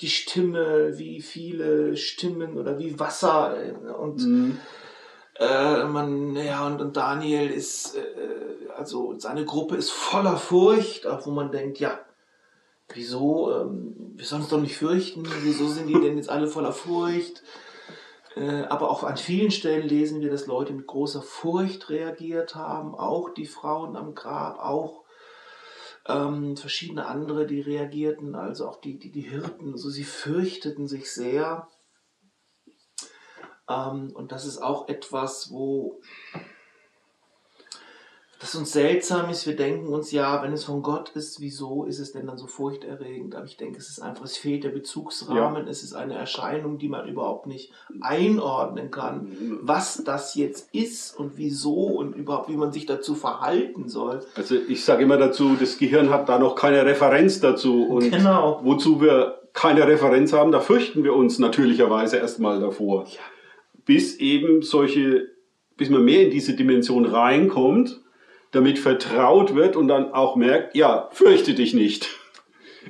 die 0.00 0.08
Stimme, 0.08 0.96
wie 0.96 1.20
viele 1.20 1.98
Stimmen 1.98 2.56
oder 2.56 2.78
wie 2.78 2.98
Wasser 2.98 3.54
äh, 3.62 3.92
und 3.92 4.24
mhm. 4.24 4.58
äh, 5.38 5.84
man, 5.84 6.34
ja, 6.36 6.66
und, 6.66 6.80
und 6.80 6.96
Daniel 6.96 7.50
ist, 7.50 7.94
äh, 7.94 8.00
also 8.74 9.18
seine 9.18 9.44
Gruppe 9.44 9.76
ist 9.76 9.90
voller 9.90 10.38
Furcht, 10.38 11.06
auch 11.06 11.26
wo 11.26 11.30
man 11.30 11.50
denkt, 11.50 11.78
ja, 11.78 12.00
wieso, 12.94 13.52
ähm, 13.52 14.12
wir 14.14 14.24
sollen 14.24 14.42
uns 14.42 14.50
doch 14.50 14.60
nicht 14.60 14.76
fürchten, 14.76 15.24
wieso 15.42 15.68
sind 15.68 15.88
die 15.88 16.00
denn 16.00 16.16
jetzt 16.16 16.30
alle 16.30 16.46
voller 16.46 16.72
Furcht? 16.72 17.42
Äh, 18.36 18.64
aber 18.64 18.90
auch 18.90 19.04
an 19.04 19.16
vielen 19.16 19.50
Stellen 19.50 19.86
lesen 19.86 20.20
wir, 20.20 20.30
dass 20.30 20.46
Leute 20.46 20.72
mit 20.72 20.86
großer 20.86 21.22
Furcht 21.22 21.90
reagiert 21.90 22.54
haben, 22.54 22.94
auch 22.94 23.30
die 23.30 23.46
Frauen 23.46 23.96
am 23.96 24.14
Grab, 24.14 24.58
auch 24.58 25.04
ähm, 26.06 26.56
verschiedene 26.56 27.06
andere, 27.06 27.46
die 27.46 27.60
reagierten, 27.60 28.34
also 28.34 28.68
auch 28.68 28.80
die, 28.80 28.98
die, 28.98 29.10
die 29.10 29.22
Hirten, 29.22 29.72
also 29.72 29.88
sie 29.88 30.04
fürchteten 30.04 30.88
sich 30.88 31.12
sehr. 31.12 31.68
Ähm, 33.68 34.12
und 34.14 34.32
das 34.32 34.44
ist 34.44 34.58
auch 34.58 34.88
etwas, 34.88 35.50
wo 35.50 36.00
dass 38.44 38.54
uns 38.56 38.72
seltsam 38.72 39.30
ist. 39.30 39.46
Wir 39.46 39.56
denken 39.56 39.86
uns, 39.88 40.12
ja, 40.12 40.42
wenn 40.42 40.52
es 40.52 40.64
von 40.64 40.82
Gott 40.82 41.12
ist, 41.14 41.40
wieso 41.40 41.84
ist 41.84 41.98
es 41.98 42.12
denn 42.12 42.26
dann 42.26 42.36
so 42.36 42.46
furchterregend? 42.46 43.34
Aber 43.34 43.46
ich 43.46 43.56
denke, 43.56 43.78
es 43.78 43.88
ist 43.88 44.02
einfach, 44.02 44.26
es 44.26 44.36
fehlt 44.36 44.64
der 44.64 44.68
Bezugsrahmen. 44.68 45.64
Ja. 45.64 45.70
Es 45.70 45.82
ist 45.82 45.94
eine 45.94 46.12
Erscheinung, 46.12 46.76
die 46.76 46.90
man 46.90 47.08
überhaupt 47.08 47.46
nicht 47.46 47.72
einordnen 48.02 48.90
kann, 48.90 49.34
was 49.62 50.04
das 50.04 50.34
jetzt 50.34 50.68
ist 50.74 51.18
und 51.18 51.38
wieso 51.38 51.86
und 51.86 52.14
überhaupt, 52.14 52.50
wie 52.50 52.58
man 52.58 52.70
sich 52.70 52.84
dazu 52.84 53.14
verhalten 53.14 53.88
soll. 53.88 54.22
Also 54.34 54.56
ich 54.56 54.84
sage 54.84 55.04
immer 55.04 55.16
dazu, 55.16 55.56
das 55.58 55.78
Gehirn 55.78 56.10
hat 56.10 56.28
da 56.28 56.38
noch 56.38 56.54
keine 56.54 56.84
Referenz 56.84 57.40
dazu. 57.40 57.84
Und 57.84 58.10
genau. 58.10 58.60
wozu 58.62 59.00
wir 59.00 59.40
keine 59.54 59.88
Referenz 59.88 60.34
haben, 60.34 60.52
da 60.52 60.60
fürchten 60.60 61.02
wir 61.02 61.14
uns 61.14 61.38
natürlicherweise 61.38 62.18
erstmal 62.18 62.60
davor. 62.60 63.06
Ja. 63.06 63.20
Bis 63.86 64.16
eben 64.16 64.60
solche, 64.60 65.28
bis 65.78 65.88
man 65.88 66.04
mehr 66.04 66.24
in 66.24 66.30
diese 66.30 66.52
Dimension 66.52 67.06
reinkommt 67.06 68.03
damit 68.54 68.78
vertraut 68.78 69.54
wird 69.54 69.76
und 69.76 69.88
dann 69.88 70.12
auch 70.12 70.36
merkt, 70.36 70.74
ja, 70.74 71.08
fürchte 71.12 71.54
dich 71.54 71.74
nicht. 71.74 72.08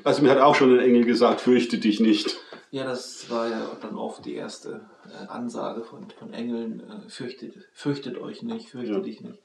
Also 0.03 0.23
mir 0.23 0.31
hat 0.31 0.39
auch 0.39 0.55
schon 0.55 0.75
ein 0.75 0.85
Engel 0.85 1.05
gesagt, 1.05 1.41
fürchte 1.41 1.79
dich 1.79 2.01
nicht. 2.01 2.37
Ja, 2.71 2.85
das 2.85 3.31
war 3.31 3.49
ja 3.49 3.71
dann 3.81 3.97
oft 3.97 4.25
die 4.25 4.35
erste 4.35 4.89
äh, 5.07 5.27
Ansage 5.29 5.85
von, 5.85 6.11
von 6.11 6.33
Engeln, 6.33 6.81
äh, 6.81 7.09
fürchtet, 7.09 7.55
fürchtet 7.73 8.19
euch 8.19 8.43
nicht, 8.43 8.71
fürchte 8.71 8.95
ja. 8.95 9.01
dich 9.01 9.21
nicht. 9.21 9.41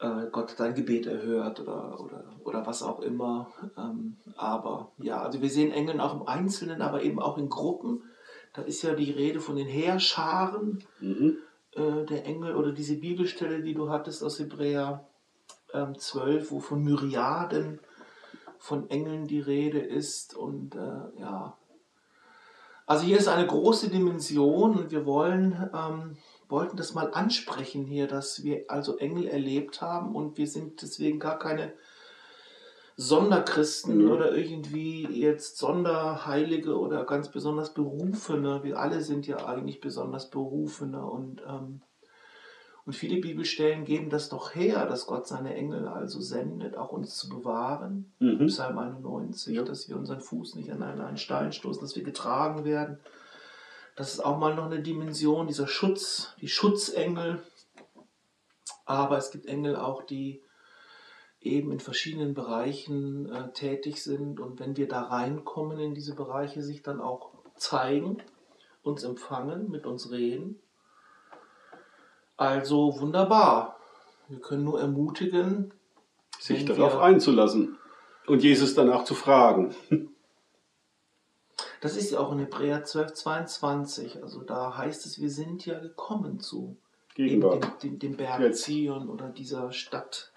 Äh, 0.00 0.30
Gott 0.32 0.54
dein 0.56 0.74
Gebet 0.74 1.06
erhört 1.06 1.60
oder, 1.60 2.00
oder, 2.00 2.24
oder 2.42 2.66
was 2.66 2.82
auch 2.82 3.00
immer. 3.00 3.52
Ähm, 3.76 4.16
aber 4.36 4.92
ja, 4.98 5.20
also 5.20 5.42
wir 5.42 5.50
sehen 5.50 5.70
Engeln 5.70 6.00
auch 6.00 6.14
im 6.14 6.26
Einzelnen, 6.26 6.80
aber 6.80 7.02
eben 7.02 7.20
auch 7.20 7.36
in 7.36 7.50
Gruppen. 7.50 8.04
Da 8.54 8.62
ist 8.62 8.82
ja 8.82 8.94
die 8.94 9.10
Rede 9.10 9.40
von 9.40 9.56
den 9.56 9.66
Heerscharen. 9.66 10.82
Mhm. 11.00 11.36
Äh, 11.76 12.04
der 12.04 12.24
Engel 12.24 12.54
oder 12.54 12.72
diese 12.72 12.96
Bibelstelle, 12.96 13.62
die 13.62 13.74
du 13.74 13.90
hattest 13.90 14.22
aus 14.22 14.38
Hebräer 14.38 15.06
ähm, 15.72 15.98
12, 15.98 16.50
wo 16.52 16.60
von 16.60 16.82
Myriaden 16.82 17.80
von 18.58 18.88
Engeln 18.90 19.26
die 19.26 19.40
Rede 19.40 19.80
ist. 19.80 20.36
Und 20.36 20.76
äh, 20.76 21.20
ja, 21.20 21.58
also 22.86 23.04
hier 23.04 23.18
ist 23.18 23.28
eine 23.28 23.46
große 23.46 23.90
Dimension 23.90 24.76
und 24.76 24.90
wir 24.92 25.04
wollen, 25.04 25.68
ähm, 25.74 26.16
wollten 26.48 26.76
das 26.76 26.94
mal 26.94 27.12
ansprechen 27.12 27.86
hier, 27.86 28.06
dass 28.06 28.44
wir 28.44 28.66
also 28.68 28.98
Engel 28.98 29.26
erlebt 29.26 29.80
haben 29.80 30.14
und 30.14 30.38
wir 30.38 30.46
sind 30.46 30.80
deswegen 30.80 31.18
gar 31.18 31.38
keine 31.38 31.72
Sonderchristen 32.96 34.04
mhm. 34.04 34.10
oder 34.10 34.36
irgendwie 34.36 35.06
jetzt 35.06 35.58
Sonderheilige 35.58 36.78
oder 36.78 37.04
ganz 37.04 37.28
besonders 37.28 37.74
Berufene. 37.74 38.62
Wir 38.62 38.78
alle 38.78 39.00
sind 39.00 39.26
ja 39.26 39.46
eigentlich 39.46 39.80
besonders 39.80 40.30
Berufene 40.30 41.04
und, 41.04 41.42
ähm, 41.46 41.82
und 42.86 42.92
viele 42.92 43.20
Bibelstellen 43.20 43.84
geben 43.84 44.10
das 44.10 44.28
doch 44.28 44.54
her, 44.54 44.86
dass 44.86 45.06
Gott 45.06 45.26
seine 45.26 45.54
Engel 45.54 45.88
also 45.88 46.20
sendet, 46.20 46.76
auch 46.76 46.92
uns 46.92 47.16
zu 47.16 47.28
bewahren. 47.28 48.12
Mhm. 48.20 48.46
Psalm 48.46 48.78
91, 48.78 49.56
ja. 49.56 49.62
dass 49.62 49.88
wir 49.88 49.96
unseren 49.96 50.20
Fuß 50.20 50.54
nicht 50.54 50.70
an 50.70 50.82
einen 50.82 51.16
Stein 51.16 51.52
stoßen, 51.52 51.82
dass 51.82 51.96
wir 51.96 52.04
getragen 52.04 52.64
werden. 52.64 53.00
Das 53.96 54.12
ist 54.12 54.20
auch 54.20 54.38
mal 54.38 54.54
noch 54.54 54.66
eine 54.66 54.82
Dimension, 54.82 55.46
dieser 55.46 55.66
Schutz, 55.66 56.34
die 56.40 56.48
Schutzengel. 56.48 57.42
Aber 58.84 59.16
es 59.16 59.30
gibt 59.30 59.46
Engel 59.46 59.76
auch, 59.76 60.02
die 60.02 60.42
eben 61.44 61.72
in 61.72 61.80
verschiedenen 61.80 62.34
Bereichen 62.34 63.30
äh, 63.32 63.52
tätig 63.52 64.02
sind 64.02 64.40
und 64.40 64.60
wenn 64.60 64.76
wir 64.76 64.88
da 64.88 65.02
reinkommen 65.02 65.78
in 65.78 65.94
diese 65.94 66.14
Bereiche, 66.14 66.62
sich 66.62 66.82
dann 66.82 67.00
auch 67.00 67.30
zeigen, 67.56 68.18
uns 68.82 69.04
empfangen, 69.04 69.70
mit 69.70 69.86
uns 69.86 70.10
reden. 70.10 70.58
Also 72.36 73.00
wunderbar. 73.00 73.78
Wir 74.28 74.40
können 74.40 74.64
nur 74.64 74.80
ermutigen, 74.80 75.72
sich 76.38 76.64
darauf 76.64 76.98
einzulassen 76.98 77.78
und 78.26 78.42
Jesus 78.42 78.74
danach 78.74 79.04
zu 79.04 79.14
fragen. 79.14 79.74
Das 81.80 81.96
ist 81.96 82.10
ja 82.10 82.18
auch 82.18 82.32
in 82.32 82.38
Hebräer 82.38 82.84
12, 82.84 83.12
22. 83.12 84.22
Also 84.22 84.40
da 84.40 84.76
heißt 84.76 85.04
es, 85.04 85.20
wir 85.20 85.30
sind 85.30 85.66
ja 85.66 85.78
gekommen 85.78 86.40
zu 86.40 86.78
dem, 87.18 87.44
dem, 87.82 87.98
dem, 87.98 88.16
Berg 88.16 88.54
Zion 88.56 89.08
oder 89.10 89.28
dieser 89.28 89.70
Stadt 89.70 90.32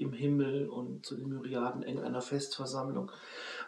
im 0.00 0.12
Himmel 0.12 0.68
und 0.68 1.04
zu 1.04 1.16
den 1.16 1.28
Myriaden 1.28 1.82
in 1.82 1.98
einer 1.98 2.20
Festversammlung. 2.20 3.10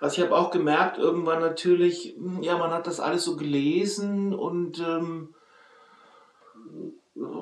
Also 0.01 0.17
ich 0.17 0.23
habe 0.23 0.37
auch 0.37 0.51
gemerkt, 0.51 0.99
irgendwann 0.99 1.41
natürlich, 1.41 2.17
ja, 2.41 2.57
man 2.57 2.71
hat 2.71 2.87
das 2.87 3.01
alles 3.01 3.25
so 3.25 3.37
gelesen 3.37 4.35
und 4.35 4.81
ähm, 4.81 5.35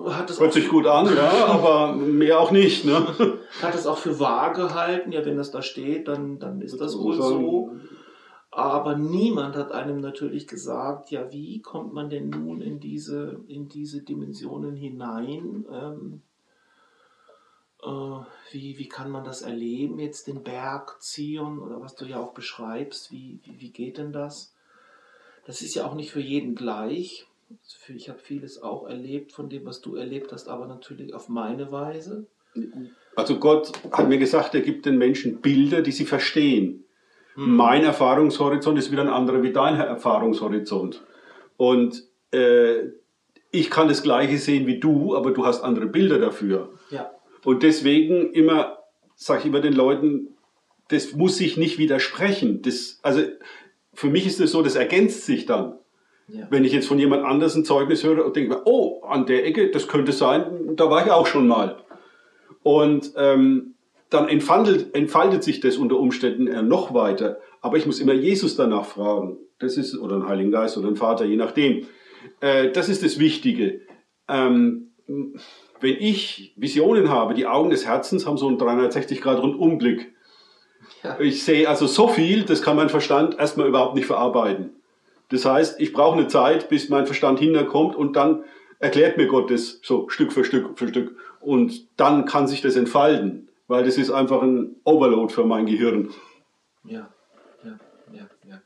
hat 0.07 0.31
es 0.31 0.40
Hört 0.40 0.53
sich 0.53 0.68
gut 0.68 0.87
an, 0.87 1.07
ja, 1.14 1.31
aber 1.46 1.94
mehr 1.94 2.40
auch 2.40 2.51
nicht. 2.51 2.85
Ne? 2.85 3.07
Hat 3.62 3.74
es 3.74 3.87
auch 3.87 3.98
für 3.98 4.18
wahr 4.18 4.53
gehalten, 4.53 5.12
ja, 5.12 5.24
wenn 5.24 5.37
das 5.37 5.51
da 5.51 5.62
steht, 5.62 6.09
dann, 6.09 6.38
dann 6.38 6.61
ist 6.61 6.81
das 6.81 6.98
wohl 6.98 7.14
so. 7.14 7.70
Aber 8.51 8.96
niemand 8.96 9.57
hat 9.57 9.72
einem 9.72 10.01
natürlich 10.01 10.48
gesagt, 10.48 11.11
ja, 11.11 11.31
wie 11.31 11.61
kommt 11.61 11.92
man 11.92 12.11
denn 12.11 12.31
nun 12.31 12.61
in 12.61 12.81
diese, 12.81 13.40
in 13.46 13.68
diese 13.68 14.03
Dimensionen 14.03 14.74
hinein? 14.74 15.64
Ähm, 15.70 16.22
äh, 16.22 16.28
wie, 17.81 18.79
wie 18.79 18.88
kann 18.88 19.11
man 19.11 19.25
das 19.25 19.43
erleben, 19.43 19.99
jetzt 19.99 20.27
den 20.27 20.43
Berg 20.43 21.01
ziehen 21.01 21.59
oder 21.59 21.81
was 21.81 21.95
du 21.95 22.07
ja 22.07 22.19
auch 22.19 22.33
beschreibst, 22.33 23.12
wie, 23.12 23.38
wie, 23.45 23.61
wie 23.61 23.71
geht 23.71 23.99
denn 23.99 24.12
das? 24.12 24.53
Das 25.47 25.62
ist 25.62 25.75
ja 25.75 25.87
auch 25.87 25.95
nicht 25.95 26.11
für 26.11 26.21
jeden 26.21 26.55
gleich. 26.55 27.27
Ich 27.88 28.09
habe 28.09 28.19
vieles 28.19 28.62
auch 28.62 28.87
erlebt 28.87 29.33
von 29.33 29.49
dem, 29.49 29.64
was 29.64 29.81
du 29.81 29.97
erlebt 29.97 30.33
hast, 30.33 30.49
aber 30.49 30.67
natürlich 30.67 31.14
auf 31.14 31.29
meine 31.29 31.73
Weise. 31.73 32.27
Also 33.17 33.38
Gott 33.38 33.73
hat 33.93 34.09
mir 34.09 34.19
gesagt, 34.19 34.55
er 34.55 34.61
gibt 34.61 34.85
den 34.85 34.99
Menschen 34.99 35.41
Bilder, 35.41 35.81
die 35.81 35.93
sie 35.93 36.05
verstehen. 36.05 36.85
Hm. 37.35 37.57
Mein 37.57 37.85
Erfahrungshorizont 37.85 38.79
ist 38.79 38.91
wieder 38.91 39.03
ein 39.03 39.09
anderer 39.09 39.43
wie 39.43 39.53
dein 39.53 39.77
Erfahrungshorizont. 39.77 41.03
Und 41.57 42.05
äh, 42.33 42.88
ich 43.51 43.71
kann 43.71 43.88
das 43.88 44.03
Gleiche 44.03 44.37
sehen 44.37 44.67
wie 44.67 44.79
du, 44.79 45.17
aber 45.17 45.31
du 45.31 45.47
hast 45.47 45.62
andere 45.62 45.87
Bilder 45.87 46.19
dafür. 46.19 46.75
Ja. 46.91 47.11
Und 47.49 47.63
deswegen 47.63 48.35
immer, 48.35 48.77
sage 49.15 49.41
ich 49.41 49.47
immer 49.47 49.63
den 49.63 49.73
Leuten, 49.73 50.37
das 50.89 51.15
muss 51.15 51.39
sich 51.39 51.57
nicht 51.57 51.79
widersprechen. 51.79 52.61
Das, 52.61 53.01
also 53.03 53.23
für 53.95 54.11
mich 54.11 54.27
ist 54.27 54.39
es 54.39 54.53
so, 54.53 54.61
das 54.61 54.75
ergänzt 54.75 55.25
sich 55.25 55.47
dann. 55.47 55.79
Ja. 56.29 56.47
Wenn 56.51 56.67
ich 56.67 56.75
jetzt 56.75 56.89
von 56.89 56.99
jemand 56.99 57.25
anders 57.25 57.55
ein 57.55 57.65
Zeugnis 57.65 58.05
höre 58.05 58.27
und 58.27 58.37
denke, 58.37 58.61
oh, 58.67 59.01
an 59.01 59.25
der 59.25 59.47
Ecke, 59.47 59.71
das 59.71 59.89
könnte 59.89 60.13
sein, 60.13 60.77
da 60.77 60.91
war 60.91 61.07
ich 61.07 61.11
auch 61.11 61.27
schon 61.27 61.49
mal. 61.49 61.79
Und 62.65 63.15
ähm, 63.17 63.77
dann 64.11 64.29
entfaltet, 64.29 64.95
entfaltet 64.95 65.43
sich 65.43 65.61
das 65.61 65.79
unter 65.79 65.99
Umständen 65.99 66.69
noch 66.69 66.93
weiter. 66.93 67.41
Aber 67.63 67.79
ich 67.79 67.87
muss 67.87 67.99
immer 67.99 68.13
Jesus 68.13 68.57
danach 68.57 68.85
fragen. 68.85 69.39
Das 69.59 69.79
ist, 69.79 69.97
oder 69.97 70.17
einen 70.17 70.29
Heiligen 70.29 70.51
Geist 70.51 70.77
oder 70.77 70.89
einen 70.89 70.97
Vater, 70.97 71.25
je 71.25 71.37
nachdem. 71.37 71.87
Äh, 72.41 72.73
das 72.73 72.91
ist 72.91 73.03
das 73.03 73.19
Wichtige. 73.19 73.81
Ähm, 74.29 74.89
wenn 75.81 75.97
ich 75.99 76.53
Visionen 76.57 77.09
habe, 77.09 77.35
die 77.35 77.47
Augen 77.47 77.71
des 77.71 77.87
Herzens 77.87 78.27
haben 78.27 78.37
so 78.37 78.49
einen 78.49 78.59
360-Grad-Rundumblick. 78.59 80.12
Ja. 81.03 81.19
Ich 81.21 81.45
sehe 81.45 81.69
also 81.69 81.87
so 81.87 82.09
viel, 82.09 82.45
das 82.45 82.62
kann 82.62 82.77
mein 82.77 82.88
Verstand 82.88 83.38
erstmal 83.38 83.69
überhaupt 83.69 83.95
nicht 83.95 84.07
verarbeiten. 84.07 84.71
Das 85.31 85.45
heißt, 85.45 85.81
ich 85.81 85.93
brauche 85.93 86.19
eine 86.19 86.29
Zeit, 86.29 86.69
bis 86.69 86.88
mein 86.88 87.07
Verstand 87.07 87.38
hinterkommt 87.38 87.95
und 87.95 88.17
dann 88.17 88.45
erklärt 88.79 89.17
mir 89.17 89.27
Gott 89.27 89.51
das 89.51 89.81
so 89.83 90.09
Stück 90.09 90.33
für 90.33 90.45
Stück 90.45 90.79
für 90.79 90.88
Stück. 90.88 91.17
Und 91.41 91.87
dann 91.99 92.25
kann 92.25 92.49
sich 92.49 92.61
das 92.61 92.77
entfalten, 92.77 93.49
weil 93.67 93.85
das 93.85 93.99
ist 93.99 94.11
einfach 94.11 94.43
ein 94.43 94.77
Overload 94.85 95.33
für 95.33 95.45
mein 95.45 95.67
Gehirn. 95.67 96.11
Ja, 96.85 97.09
ja, 97.64 97.79
ja, 98.12 98.29
ja. 98.49 98.62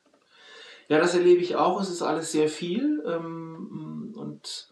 Ja, 0.88 0.98
das 0.98 1.14
erlebe 1.14 1.40
ich 1.40 1.56
auch. 1.56 1.80
Es 1.80 1.90
ist 1.90 2.02
alles 2.02 2.32
sehr 2.32 2.48
viel 2.48 3.02
ähm, 3.06 4.14
und 4.16 4.71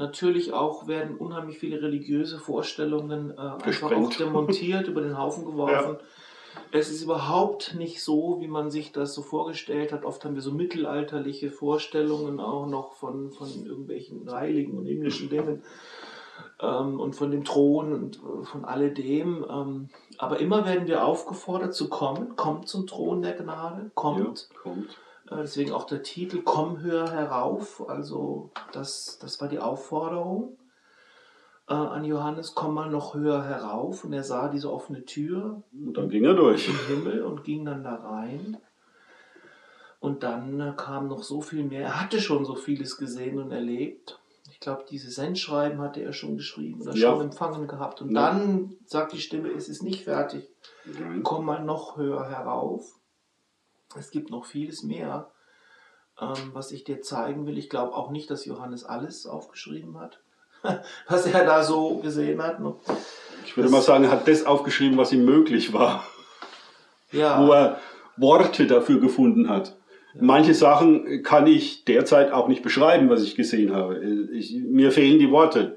Natürlich 0.00 0.54
auch 0.54 0.86
werden 0.86 1.18
unheimlich 1.18 1.58
viele 1.58 1.82
religiöse 1.82 2.38
Vorstellungen 2.38 3.32
äh, 3.32 3.34
einfach 3.36 3.92
auch 3.92 4.10
demontiert, 4.14 4.88
über 4.88 5.02
den 5.02 5.18
Haufen 5.18 5.44
geworfen. 5.44 5.98
Ja. 6.00 6.60
Es 6.72 6.90
ist 6.90 7.02
überhaupt 7.02 7.74
nicht 7.74 8.02
so, 8.02 8.38
wie 8.40 8.48
man 8.48 8.70
sich 8.70 8.92
das 8.92 9.12
so 9.12 9.20
vorgestellt 9.20 9.92
hat. 9.92 10.06
Oft 10.06 10.24
haben 10.24 10.36
wir 10.36 10.40
so 10.40 10.52
mittelalterliche 10.52 11.50
Vorstellungen 11.50 12.40
auch 12.40 12.66
noch 12.66 12.94
von, 12.94 13.30
von 13.30 13.48
irgendwelchen 13.66 14.32
heiligen 14.32 14.78
und 14.78 14.86
himmlischen 14.86 15.28
Dingen 15.28 15.62
ähm, 16.62 16.98
und 16.98 17.14
von 17.14 17.30
dem 17.30 17.44
Thron 17.44 17.92
und 17.92 18.16
äh, 18.16 18.44
von 18.46 18.64
alledem. 18.64 19.44
Ähm, 19.50 19.90
aber 20.16 20.40
immer 20.40 20.64
werden 20.64 20.88
wir 20.88 21.04
aufgefordert 21.04 21.74
zu 21.74 21.90
kommen. 21.90 22.36
Kommt 22.36 22.68
zum 22.68 22.86
Thron 22.86 23.20
der 23.20 23.34
Gnade. 23.34 23.90
Kommt. 23.94 24.48
Ja, 24.48 24.60
kommt. 24.62 24.98
Äh, 25.30 25.36
deswegen 25.42 25.72
auch 25.72 25.84
der 25.84 26.02
Titel 26.02 26.42
Komm 26.42 26.80
höher 26.80 27.10
herauf. 27.10 27.88
Also 27.88 28.50
das, 28.72 29.18
das 29.20 29.40
war 29.40 29.48
die 29.48 29.58
Aufforderung 29.58 30.56
äh, 31.68 31.74
an 31.74 32.04
Johannes, 32.04 32.54
komm 32.54 32.74
mal 32.74 32.90
noch 32.90 33.14
höher 33.14 33.44
herauf. 33.44 34.04
Und 34.04 34.12
er 34.12 34.24
sah 34.24 34.48
diese 34.48 34.72
offene 34.72 35.04
Tür. 35.04 35.62
Und 35.72 35.96
dann 35.96 36.08
ging 36.08 36.24
er 36.24 36.34
durch. 36.34 36.68
Im 36.68 36.78
Himmel 36.96 37.22
und 37.22 37.44
ging 37.44 37.64
dann 37.64 37.84
da 37.84 37.94
rein. 37.94 38.58
Und 40.00 40.22
dann 40.22 40.60
äh, 40.60 40.72
kam 40.76 41.08
noch 41.08 41.22
so 41.22 41.40
viel 41.40 41.64
mehr. 41.64 41.82
Er 41.82 42.00
hatte 42.00 42.20
schon 42.20 42.44
so 42.44 42.54
vieles 42.54 42.96
gesehen 42.96 43.38
und 43.38 43.52
erlebt. 43.52 44.18
Ich 44.46 44.50
ich 44.54 44.60
glaube, 44.60 44.84
diese 44.90 45.10
Sendschreiben 45.10 45.80
hatte 45.80 46.02
er 46.02 46.12
schon 46.12 46.36
geschrieben 46.36 46.82
oder 46.82 46.94
Ja. 46.94 47.12
schon 47.12 47.22
empfangen 47.22 47.66
gehabt. 47.66 48.02
Und 48.02 48.10
Ja. 48.10 48.30
dann 48.30 48.76
sagt 48.84 49.12
die 49.14 49.20
Stimme, 49.20 49.48
es 49.52 49.70
ist 49.70 49.82
nicht 49.82 50.04
fertig. 50.04 50.50
Nein. 50.84 51.22
Komm 51.22 51.46
mal 51.46 51.64
noch 51.64 51.96
höher 51.96 52.28
herauf. 52.28 52.99
Es 53.98 54.10
gibt 54.10 54.30
noch 54.30 54.44
vieles 54.44 54.82
mehr, 54.82 55.30
ähm, 56.20 56.50
was 56.52 56.72
ich 56.72 56.84
dir 56.84 57.02
zeigen 57.02 57.46
will. 57.46 57.58
Ich 57.58 57.68
glaube 57.68 57.94
auch 57.94 58.10
nicht, 58.10 58.30
dass 58.30 58.44
Johannes 58.44 58.84
alles 58.84 59.26
aufgeschrieben 59.26 59.98
hat, 59.98 60.20
was 61.08 61.26
er 61.26 61.44
da 61.44 61.62
so 61.62 61.96
gesehen 61.96 62.42
hat. 62.42 62.60
ne? 62.60 62.74
Ich 63.44 63.56
würde 63.56 63.70
mal 63.70 63.82
sagen, 63.82 64.04
er 64.04 64.10
hat 64.10 64.28
das 64.28 64.46
aufgeschrieben, 64.46 64.96
was 64.96 65.12
ihm 65.12 65.24
möglich 65.24 65.72
war, 65.72 66.06
Ja, 67.10 67.44
wo 67.44 67.52
er 67.52 67.80
Worte 68.16 68.66
dafür 68.66 69.00
gefunden 69.00 69.48
hat. 69.48 69.76
Manche 70.18 70.54
Sachen 70.54 71.22
kann 71.22 71.46
ich 71.46 71.84
derzeit 71.84 72.32
auch 72.32 72.48
nicht 72.48 72.62
beschreiben, 72.62 73.08
was 73.08 73.22
ich 73.22 73.36
gesehen 73.36 73.72
habe. 73.72 73.98
Ich, 74.32 74.54
mir 74.54 74.90
fehlen 74.90 75.18
die 75.18 75.30
Worte. 75.30 75.76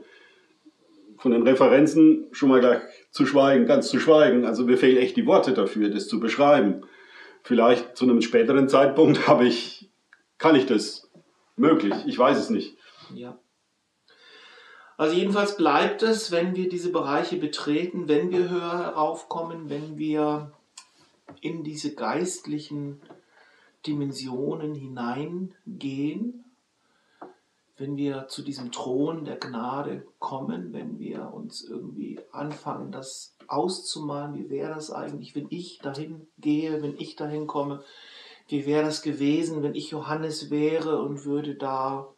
Von 1.19 1.31
den 1.31 1.43
Referenzen 1.43 2.25
schon 2.31 2.49
mal 2.49 2.59
gleich 2.59 2.81
zu 3.11 3.25
schweigen, 3.25 3.65
ganz 3.65 3.89
zu 3.89 3.99
schweigen. 3.99 4.45
Also 4.45 4.65
mir 4.65 4.77
fehlen 4.77 4.97
echt 4.97 5.15
die 5.15 5.27
Worte 5.27 5.53
dafür, 5.53 5.89
das 5.89 6.07
zu 6.07 6.19
beschreiben. 6.19 6.83
Vielleicht 7.43 7.97
zu 7.97 8.05
einem 8.05 8.21
späteren 8.21 8.69
Zeitpunkt 8.69 9.27
habe 9.27 9.45
ich, 9.45 9.91
kann 10.37 10.55
ich 10.55 10.65
das 10.65 11.09
möglich. 11.55 11.93
Ich 12.05 12.17
weiß 12.17 12.37
es 12.37 12.49
nicht. 12.49 12.77
Ja. 13.13 13.37
Also 14.95 15.15
jedenfalls 15.15 15.57
bleibt 15.57 16.03
es, 16.03 16.31
wenn 16.31 16.55
wir 16.55 16.69
diese 16.69 16.91
Bereiche 16.91 17.37
betreten, 17.37 18.07
wenn 18.07 18.31
wir 18.31 18.49
höher 18.49 18.77
heraufkommen, 18.77 19.69
wenn 19.69 19.97
wir 19.97 20.53
in 21.41 21.63
diese 21.63 21.95
geistlichen 21.95 23.01
Dimensionen 23.85 24.75
hineingehen, 24.75 26.45
wenn 27.75 27.97
wir 27.97 28.27
zu 28.27 28.43
diesem 28.43 28.71
Thron 28.71 29.25
der 29.25 29.37
Gnade 29.37 30.05
kommen, 30.19 30.73
wenn 30.73 30.99
wir 30.99 31.33
uns 31.33 31.63
irgendwie 31.63 32.19
anfangen, 32.31 32.91
das 32.91 33.32
auszumalen, 33.47 34.35
wie 34.35 34.49
wäre 34.49 34.73
das 34.73 34.91
eigentlich, 34.91 35.35
wenn 35.35 35.47
ich 35.49 35.79
dahin 35.79 36.27
gehe, 36.37 36.81
wenn 36.81 36.97
ich 36.97 37.15
dahin 37.15 37.47
komme, 37.47 37.83
wie 38.47 38.65
wäre 38.65 38.83
das 38.83 39.01
gewesen, 39.01 39.63
wenn 39.63 39.75
ich 39.75 39.91
Johannes 39.91 40.49
wäre 40.49 41.01
und 41.01 41.25
würde 41.25 41.55
da 41.55 42.13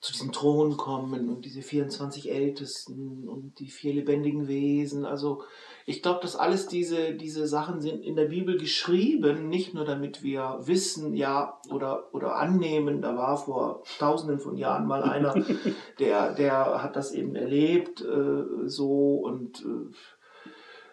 zu 0.00 0.12
diesem 0.12 0.30
Thron 0.30 0.76
kommen 0.76 1.28
und 1.28 1.44
diese 1.44 1.60
24 1.60 2.30
Ältesten 2.30 3.28
und 3.28 3.58
die 3.58 3.66
vier 3.66 3.94
lebendigen 3.94 4.46
Wesen. 4.46 5.04
Also 5.04 5.42
ich 5.86 6.02
glaube, 6.02 6.20
dass 6.22 6.36
alles 6.36 6.68
diese, 6.68 7.14
diese 7.14 7.48
Sachen 7.48 7.80
sind 7.80 8.04
in 8.04 8.14
der 8.14 8.26
Bibel 8.26 8.58
geschrieben, 8.58 9.48
nicht 9.48 9.74
nur 9.74 9.84
damit 9.84 10.22
wir 10.22 10.60
wissen, 10.60 11.14
ja, 11.14 11.58
oder, 11.70 12.14
oder 12.14 12.36
annehmen, 12.36 13.02
da 13.02 13.16
war 13.16 13.38
vor 13.38 13.82
tausenden 13.98 14.38
von 14.38 14.56
Jahren 14.56 14.86
mal 14.86 15.02
einer, 15.02 15.34
der, 15.98 16.32
der 16.32 16.80
hat 16.80 16.94
das 16.94 17.12
eben 17.12 17.34
erlebt, 17.34 18.00
äh, 18.00 18.68
so 18.68 19.16
und 19.16 19.64
äh, 19.64 19.92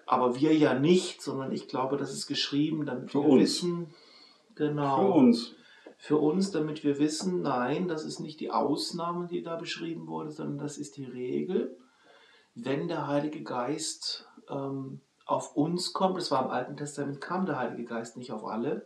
aber 0.06 0.36
wir 0.39 0.56
ja 0.56 0.74
nicht, 0.74 1.22
sondern 1.22 1.52
ich 1.52 1.68
glaube, 1.68 1.98
das 1.98 2.13
ist 2.13 2.28
geschrieben, 2.28 2.86
damit 2.86 3.12
Für 3.12 3.20
wir 3.24 3.30
uns. 3.30 3.41
wissen, 3.41 3.94
genau 4.56 4.98
Für 4.98 5.13
uns. 5.20 5.56
für 5.98 6.18
uns, 6.18 6.52
damit 6.52 6.84
wir 6.84 7.00
wissen, 7.00 7.41
nein, 7.41 7.88
das 7.88 8.06
ist 8.06 8.20
nicht 8.20 8.39
die 8.39 8.52
Ausnahme, 8.52 9.28
die 9.28 9.41
da 9.41 9.56
beschrieben 9.56 10.08
wurde, 10.08 10.32
sondern 10.32 10.60
das 10.60 10.78
ist 10.78 10.98
die 10.98 11.06
Regel. 11.06 11.78
Wenn 12.54 12.88
der 12.88 13.08
Heilige 13.08 13.44
Geist 13.44 14.28
ähm, 14.50 15.02
auf 15.26 15.56
uns 15.56 15.91
kommt, 15.94 16.18
das 16.18 16.32
war 16.32 16.46
im 16.46 16.52
Alten 16.52 16.78
Testament, 16.78 17.20
kam 17.20 17.46
der 17.46 17.58
Heilige 17.58 17.86
Geist 17.86 18.15
nicht 18.18 18.32
auf 18.32 18.46
alle, 18.46 18.86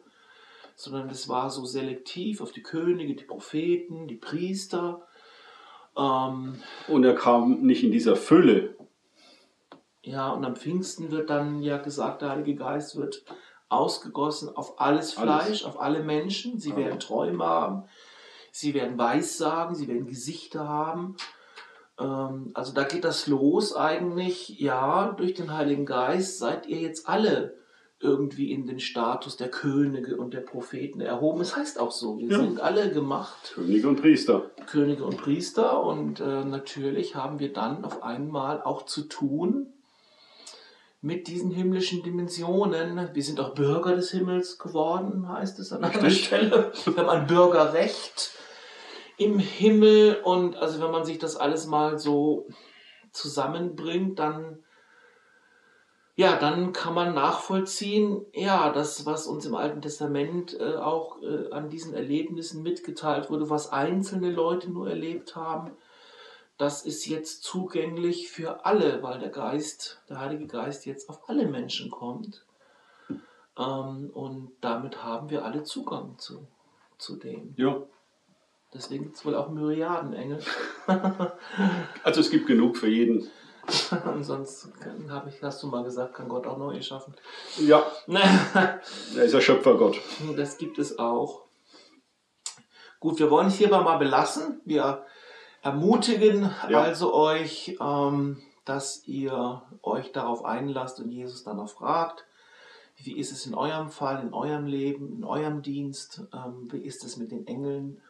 sondern 0.76 1.10
es 1.10 1.28
war 1.28 1.50
so 1.50 1.66
selektiv 1.66 2.40
auf 2.42 2.52
die 2.54 2.64
Könige, 2.64 3.14
die 3.16 3.26
Propheten, 3.26 4.08
die 4.08 4.16
Priester. 4.16 5.06
Ähm, 5.98 6.56
Und 6.88 7.04
er 7.04 7.16
kam 7.16 7.62
nicht 7.62 7.84
in 7.84 7.92
dieser 7.92 8.16
Fülle. 8.16 8.76
Ja, 10.02 10.30
und 10.32 10.46
am 10.46 10.56
Pfingsten 10.56 11.12
wird 11.12 11.30
dann 11.30 11.62
ja 11.62 11.78
gesagt, 11.78 12.22
der 12.22 12.30
Heilige 12.30 12.56
Geist 12.56 12.96
wird 12.98 13.24
ausgegossen 13.68 14.50
auf 14.56 14.80
alles 14.80 15.14
Fleisch, 15.14 15.46
Alles. 15.48 15.64
auf 15.66 15.80
alle 15.80 16.02
Menschen. 16.04 16.60
Sie 16.60 16.72
Alles. 16.74 16.86
werden 16.86 17.00
Träume 17.00 17.46
haben, 17.46 17.84
sie 18.52 18.74
werden 18.74 18.98
Weissagen, 18.98 19.76
sie 19.76 19.88
werden 19.88 20.08
Gesichter 20.08 20.68
haben. 20.68 21.16
Ähm, 22.00 22.52
also 22.54 22.74
da 22.74 22.84
geht 22.84 23.04
das 23.04 23.28
los 23.28 23.76
eigentlich, 23.76 24.60
ja, 24.60 25.12
durch 25.12 25.34
den 25.36 25.54
Heiligen 25.54 25.86
Geist 25.86 26.40
seid 26.40 26.66
ihr 26.68 26.80
jetzt 26.80 27.08
alle 27.08 27.58
irgendwie 28.02 28.54
in 28.54 28.66
den 28.66 28.80
Status 28.80 29.36
der 29.36 29.52
Könige 29.52 30.16
und 30.16 30.34
der 30.34 30.40
Propheten 30.40 31.02
erhoben. 31.02 31.42
Es 31.42 31.58
heißt 31.58 31.80
auch 31.82 31.92
so, 31.92 32.18
wir 32.18 32.30
Ja. 32.30 32.40
sind 32.40 32.62
alle 32.62 32.92
gemacht 32.92 33.52
Könige 33.56 33.90
und 33.90 34.00
Priester. 34.02 34.50
Könige 34.68 35.04
und 35.04 35.18
Priester 35.18 35.84
und 35.84 36.22
äh, 36.22 36.46
natürlich 36.46 37.16
haben 37.16 37.40
wir 37.40 37.52
dann 37.52 37.84
auf 37.84 38.02
einmal 38.02 38.62
auch 38.64 38.86
zu 38.86 39.02
tun 39.04 39.74
mit 41.02 41.28
diesen 41.28 41.52
himmlischen 41.52 42.04
Dimensionen. 42.04 43.10
Wir 43.14 43.24
sind 43.24 43.40
auch 43.40 43.54
Bürger 43.54 43.96
des 43.96 44.12
Himmels 44.12 44.58
geworden, 44.58 45.30
heißt 45.30 45.60
es 45.60 45.72
an 45.72 45.84
einer. 45.84 46.10
Stelle. 46.10 46.72
Wir 46.86 46.98
haben 46.98 47.10
ein 47.10 47.28
Bürgerrecht 47.28 48.32
im 49.18 49.40
Himmel 49.40 50.22
und 50.24 50.56
also 50.56 50.82
wenn 50.82 50.92
man 50.92 51.06
sich 51.06 51.18
das 51.18 51.36
alles 51.36 51.68
mal 51.68 52.00
so 52.00 52.48
zusammenbringt, 53.12 54.20
dann 54.20 54.64
ja, 56.16 56.36
dann 56.36 56.74
kann 56.74 56.94
man 56.94 57.16
nachvollziehen, 57.16 58.26
ja, 58.34 58.74
das, 58.74 59.06
was 59.06 59.26
uns 59.26 59.46
im 59.46 59.56
Alten 59.56 59.82
Testament 59.82 60.54
äh, 60.60 60.76
auch 60.76 61.22
äh, 61.22 61.50
an 61.52 61.70
diesen 61.70 61.94
Erlebnissen 61.94 62.62
mitgeteilt 62.62 63.30
wurde, 63.30 63.50
was 63.50 63.72
einzelne 63.72 64.30
Leute 64.30 64.70
nur 64.70 64.90
erlebt 64.90 65.38
haben, 65.38 65.72
das 66.60 66.86
ist 66.86 67.06
jetzt 67.06 67.42
zugänglich 67.44 68.30
für 68.30 68.66
alle, 68.66 69.02
weil 69.02 69.18
der 69.18 69.30
Geist, 69.30 70.02
der 70.10 70.20
Heilige 70.20 70.46
Geist 70.46 70.86
jetzt 70.86 71.10
auf 71.10 71.30
alle 71.30 71.48
Menschen 71.48 71.90
kommt. 71.90 72.46
Ähm, 73.58 74.12
und 74.14 74.52
damit 74.60 75.02
haben 75.04 75.30
wir 75.30 75.46
alle 75.46 75.64
Zugang 75.64 76.18
zu, 76.18 76.46
zu 76.98 77.16
dem. 77.16 77.54
Ja. 77.58 77.82
Deswegen 78.74 79.06
gibt 79.06 79.16
es 79.16 79.26
wohl 79.26 79.36
auch 79.36 79.50
Myriaden 79.50 80.14
Engel. 80.14 80.44
Also 82.04 82.20
es 82.22 82.30
gibt 82.30 82.46
genug 82.46 82.76
für 82.78 82.88
jeden. 82.90 83.30
und 84.14 84.24
sonst 84.24 84.74
kann- 84.82 85.12
hab 85.12 85.28
ich, 85.28 85.42
hast 85.42 85.64
du 85.64 85.68
mal 85.68 85.84
gesagt, 85.84 86.14
kann 86.14 86.28
Gott 86.28 86.46
auch 86.46 86.58
neue 86.58 86.84
schaffen. 86.84 87.16
Ja, 87.58 87.86
er 88.08 89.24
ist 89.24 89.34
ja 89.34 89.40
Schöpfergott. 89.40 89.98
Das 90.36 90.58
gibt 90.58 90.78
es 90.78 91.00
auch. 91.00 91.44
Gut, 93.00 93.18
wir 93.20 93.32
wollen 93.32 93.48
es 93.48 93.56
hierbei 93.56 93.80
mal 93.82 93.98
belassen. 93.98 94.62
Wir 94.66 95.06
ermutigen 95.62 96.52
Ja. 96.70 96.82
also 96.82 97.14
euch, 97.14 97.78
ähm, 97.80 98.42
dass 98.66 99.08
ihr 99.08 99.64
euch 99.84 100.12
darauf 100.12 100.46
einlasst 100.46 101.00
und 101.00 101.12
Jesus 101.12 101.44
danach 101.44 101.70
fragt. 101.70 102.26
Wie 102.98 103.18
ist 103.18 103.32
es 103.32 103.46
in 103.46 103.56
eurem 103.56 103.90
Fall, 103.90 104.22
in 104.22 104.34
eurem 104.34 104.66
Leben, 104.66 105.18
in 105.18 105.24
eurem 105.24 105.62
Dienst? 105.62 106.24
Ähm, 106.34 106.68
wie 106.72 106.80
ist 106.80 107.04
es 107.04 107.18
mit 107.18 107.32
den 107.32 107.48
Engeln? 107.48 108.02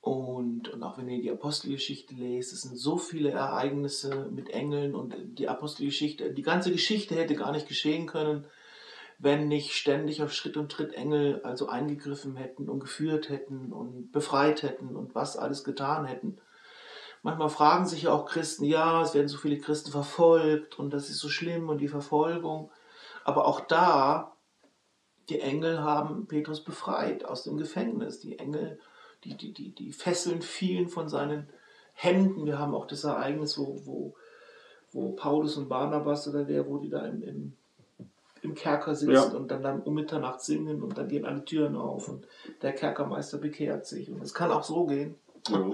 Und, 0.00 0.68
und 0.68 0.82
auch 0.82 0.98
wenn 0.98 1.08
ihr 1.08 1.22
die 1.22 1.30
Apostelgeschichte 1.30 2.14
lest, 2.16 2.52
es 2.52 2.62
sind 2.62 2.76
so 2.76 2.96
viele 2.98 3.30
Ereignisse 3.30 4.28
mit 4.32 4.50
Engeln 4.50 4.96
und 4.96 5.14
die 5.38 5.48
Apostelgeschichte, 5.48 6.32
die 6.32 6.42
ganze 6.42 6.72
Geschichte 6.72 7.14
hätte 7.14 7.36
gar 7.36 7.52
nicht 7.52 7.68
geschehen 7.68 8.06
können, 8.06 8.44
wenn 9.20 9.46
nicht 9.46 9.74
ständig 9.74 10.20
auf 10.20 10.32
Schritt 10.32 10.56
und 10.56 10.72
Tritt 10.72 10.94
Engel 10.94 11.40
also 11.44 11.68
eingegriffen 11.68 12.34
hätten 12.34 12.68
und 12.68 12.80
geführt 12.80 13.28
hätten 13.28 13.72
und 13.72 14.10
befreit 14.10 14.64
hätten 14.64 14.96
und 14.96 15.14
was 15.14 15.36
alles 15.36 15.62
getan 15.62 16.04
hätten. 16.04 16.38
Manchmal 17.22 17.50
fragen 17.50 17.86
sich 17.86 18.02
ja 18.02 18.12
auch 18.12 18.26
Christen, 18.26 18.64
ja, 18.64 19.00
es 19.02 19.14
werden 19.14 19.28
so 19.28 19.38
viele 19.38 19.58
Christen 19.58 19.92
verfolgt 19.92 20.78
und 20.78 20.92
das 20.92 21.08
ist 21.08 21.18
so 21.18 21.28
schlimm 21.28 21.68
und 21.68 21.78
die 21.78 21.88
Verfolgung. 21.88 22.70
Aber 23.24 23.46
auch 23.46 23.60
da, 23.60 24.32
die 25.28 25.40
Engel 25.40 25.82
haben 25.82 26.26
Petrus 26.26 26.64
befreit 26.64 27.24
aus 27.24 27.44
dem 27.44 27.56
Gefängnis. 27.56 28.18
Die 28.18 28.40
Engel, 28.40 28.80
die, 29.22 29.36
die, 29.36 29.52
die, 29.52 29.72
die 29.72 29.92
Fesseln 29.92 30.42
fielen 30.42 30.88
von 30.88 31.08
seinen 31.08 31.48
Händen. 31.94 32.44
Wir 32.44 32.58
haben 32.58 32.74
auch 32.74 32.86
das 32.86 33.04
Ereignis, 33.04 33.56
wo, 33.56 33.80
wo, 33.84 34.14
wo 34.90 35.12
Paulus 35.12 35.56
und 35.56 35.68
Barnabas 35.68 36.26
oder 36.26 36.44
der, 36.44 36.66
wo 36.66 36.78
die 36.78 36.90
da 36.90 37.06
im, 37.06 37.22
im, 37.22 37.52
im 38.42 38.54
Kerker 38.56 38.96
sitzen 38.96 39.12
Ja. 39.12 39.22
und 39.22 39.48
dann, 39.52 39.62
dann 39.62 39.80
um 39.82 39.94
Mitternacht 39.94 40.40
singen 40.40 40.82
und 40.82 40.98
dann 40.98 41.06
gehen 41.06 41.24
alle 41.24 41.44
Türen 41.44 41.76
auf 41.76 42.08
und 42.08 42.26
der 42.62 42.72
Kerkermeister 42.72 43.38
bekehrt 43.38 43.86
sich. 43.86 44.10
Und 44.10 44.20
es 44.22 44.34
kann 44.34 44.50
auch 44.50 44.64
so 44.64 44.86
gehen. 44.86 45.14
Ja. 45.48 45.70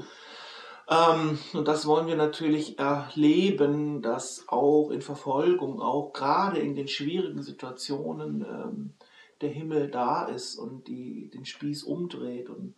Ähm, 0.90 1.38
und 1.52 1.68
das 1.68 1.86
wollen 1.86 2.06
wir 2.06 2.16
natürlich 2.16 2.78
erleben, 2.78 4.00
dass 4.00 4.44
auch 4.48 4.90
in 4.90 5.02
Verfolgung, 5.02 5.82
auch 5.82 6.12
gerade 6.12 6.58
in 6.60 6.74
den 6.74 6.88
schwierigen 6.88 7.42
Situationen, 7.42 8.42
ähm, 8.48 8.94
der 9.40 9.50
Himmel 9.50 9.88
da 9.90 10.24
ist 10.24 10.56
und 10.56 10.88
die, 10.88 11.28
den 11.32 11.44
Spieß 11.44 11.84
umdreht 11.84 12.48
und, 12.50 12.74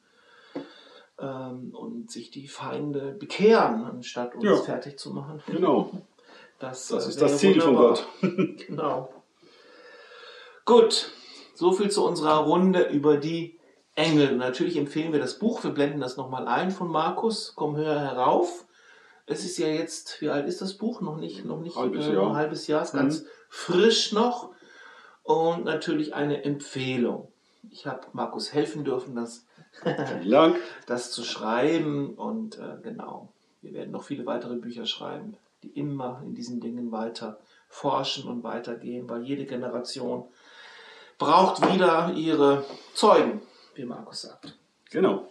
ähm, 1.18 1.74
und 1.74 2.10
sich 2.10 2.30
die 2.30 2.48
Feinde 2.48 3.12
bekehren, 3.12 3.84
anstatt 3.84 4.34
uns 4.34 4.44
Ja. 4.44 4.56
fertig 4.56 4.98
zu 4.98 5.12
machen. 5.12 5.40
Genau. 5.46 5.90
Das, 6.58 6.88
Das 6.88 7.06
äh, 7.06 7.08
ist 7.10 7.22
das 7.22 7.38
Ziel 7.38 7.60
von 7.60 7.76
wunderbar. 7.76 7.98
Gott. 8.20 8.66
Genau. 8.66 9.14
Gut, 10.66 11.10
soviel 11.54 11.90
zu 11.90 12.04
unserer 12.04 12.38
Runde 12.44 12.88
über 12.88 13.16
die 13.16 13.58
Engel. 14.00 14.36
Natürlich 14.36 14.76
empfehlen 14.76 15.12
wir 15.12 15.20
das 15.20 15.38
Buch, 15.38 15.62
wir 15.62 15.70
blenden 15.70 16.00
das 16.00 16.16
nochmal 16.16 16.48
ein 16.48 16.70
von 16.70 16.88
Markus, 16.88 17.52
komm 17.54 17.76
höher 17.76 18.00
herauf. 18.00 18.66
Es 19.26 19.44
ist 19.44 19.58
ja 19.58 19.68
jetzt, 19.68 20.20
wie 20.20 20.30
alt 20.30 20.48
ist 20.48 20.60
das 20.60 20.74
Buch? 20.74 21.00
Noch 21.00 21.16
nicht, 21.16 21.44
noch 21.44 21.60
nicht 21.60 21.76
Halbes 21.76 22.06
äh, 22.06 22.14
Jahr. 22.14 22.30
ein 22.30 22.36
halbes 22.36 22.66
Jahr, 22.66 22.82
ist 22.82 22.94
ganz 22.94 23.24
frisch 23.48 24.12
noch. 24.12 24.50
Und 25.22 25.64
natürlich 25.64 26.14
eine 26.14 26.42
Empfehlung. 26.42 27.28
Ich 27.70 27.86
habe 27.86 28.00
Markus 28.12 28.52
helfen 28.52 28.84
dürfen, 28.84 29.14
das, 29.14 29.46
das 30.86 31.12
zu 31.12 31.22
schreiben. 31.22 32.14
Und 32.14 32.58
äh, 32.58 32.78
genau, 32.82 33.32
wir 33.62 33.74
werden 33.74 33.92
noch 33.92 34.02
viele 34.02 34.26
weitere 34.26 34.56
Bücher 34.56 34.86
schreiben, 34.86 35.36
die 35.62 35.68
immer 35.68 36.20
in 36.24 36.34
diesen 36.34 36.60
Dingen 36.60 36.90
weiter 36.90 37.38
forschen 37.68 38.28
und 38.28 38.42
weitergehen, 38.42 39.08
weil 39.08 39.22
jede 39.22 39.44
Generation 39.44 40.24
braucht 41.18 41.72
wieder 41.72 42.12
ihre 42.16 42.64
Zeugen, 42.94 43.40
wie 43.80 43.86
Markus 43.86 44.22
sagt. 44.22 44.58
Genau. 44.90 45.28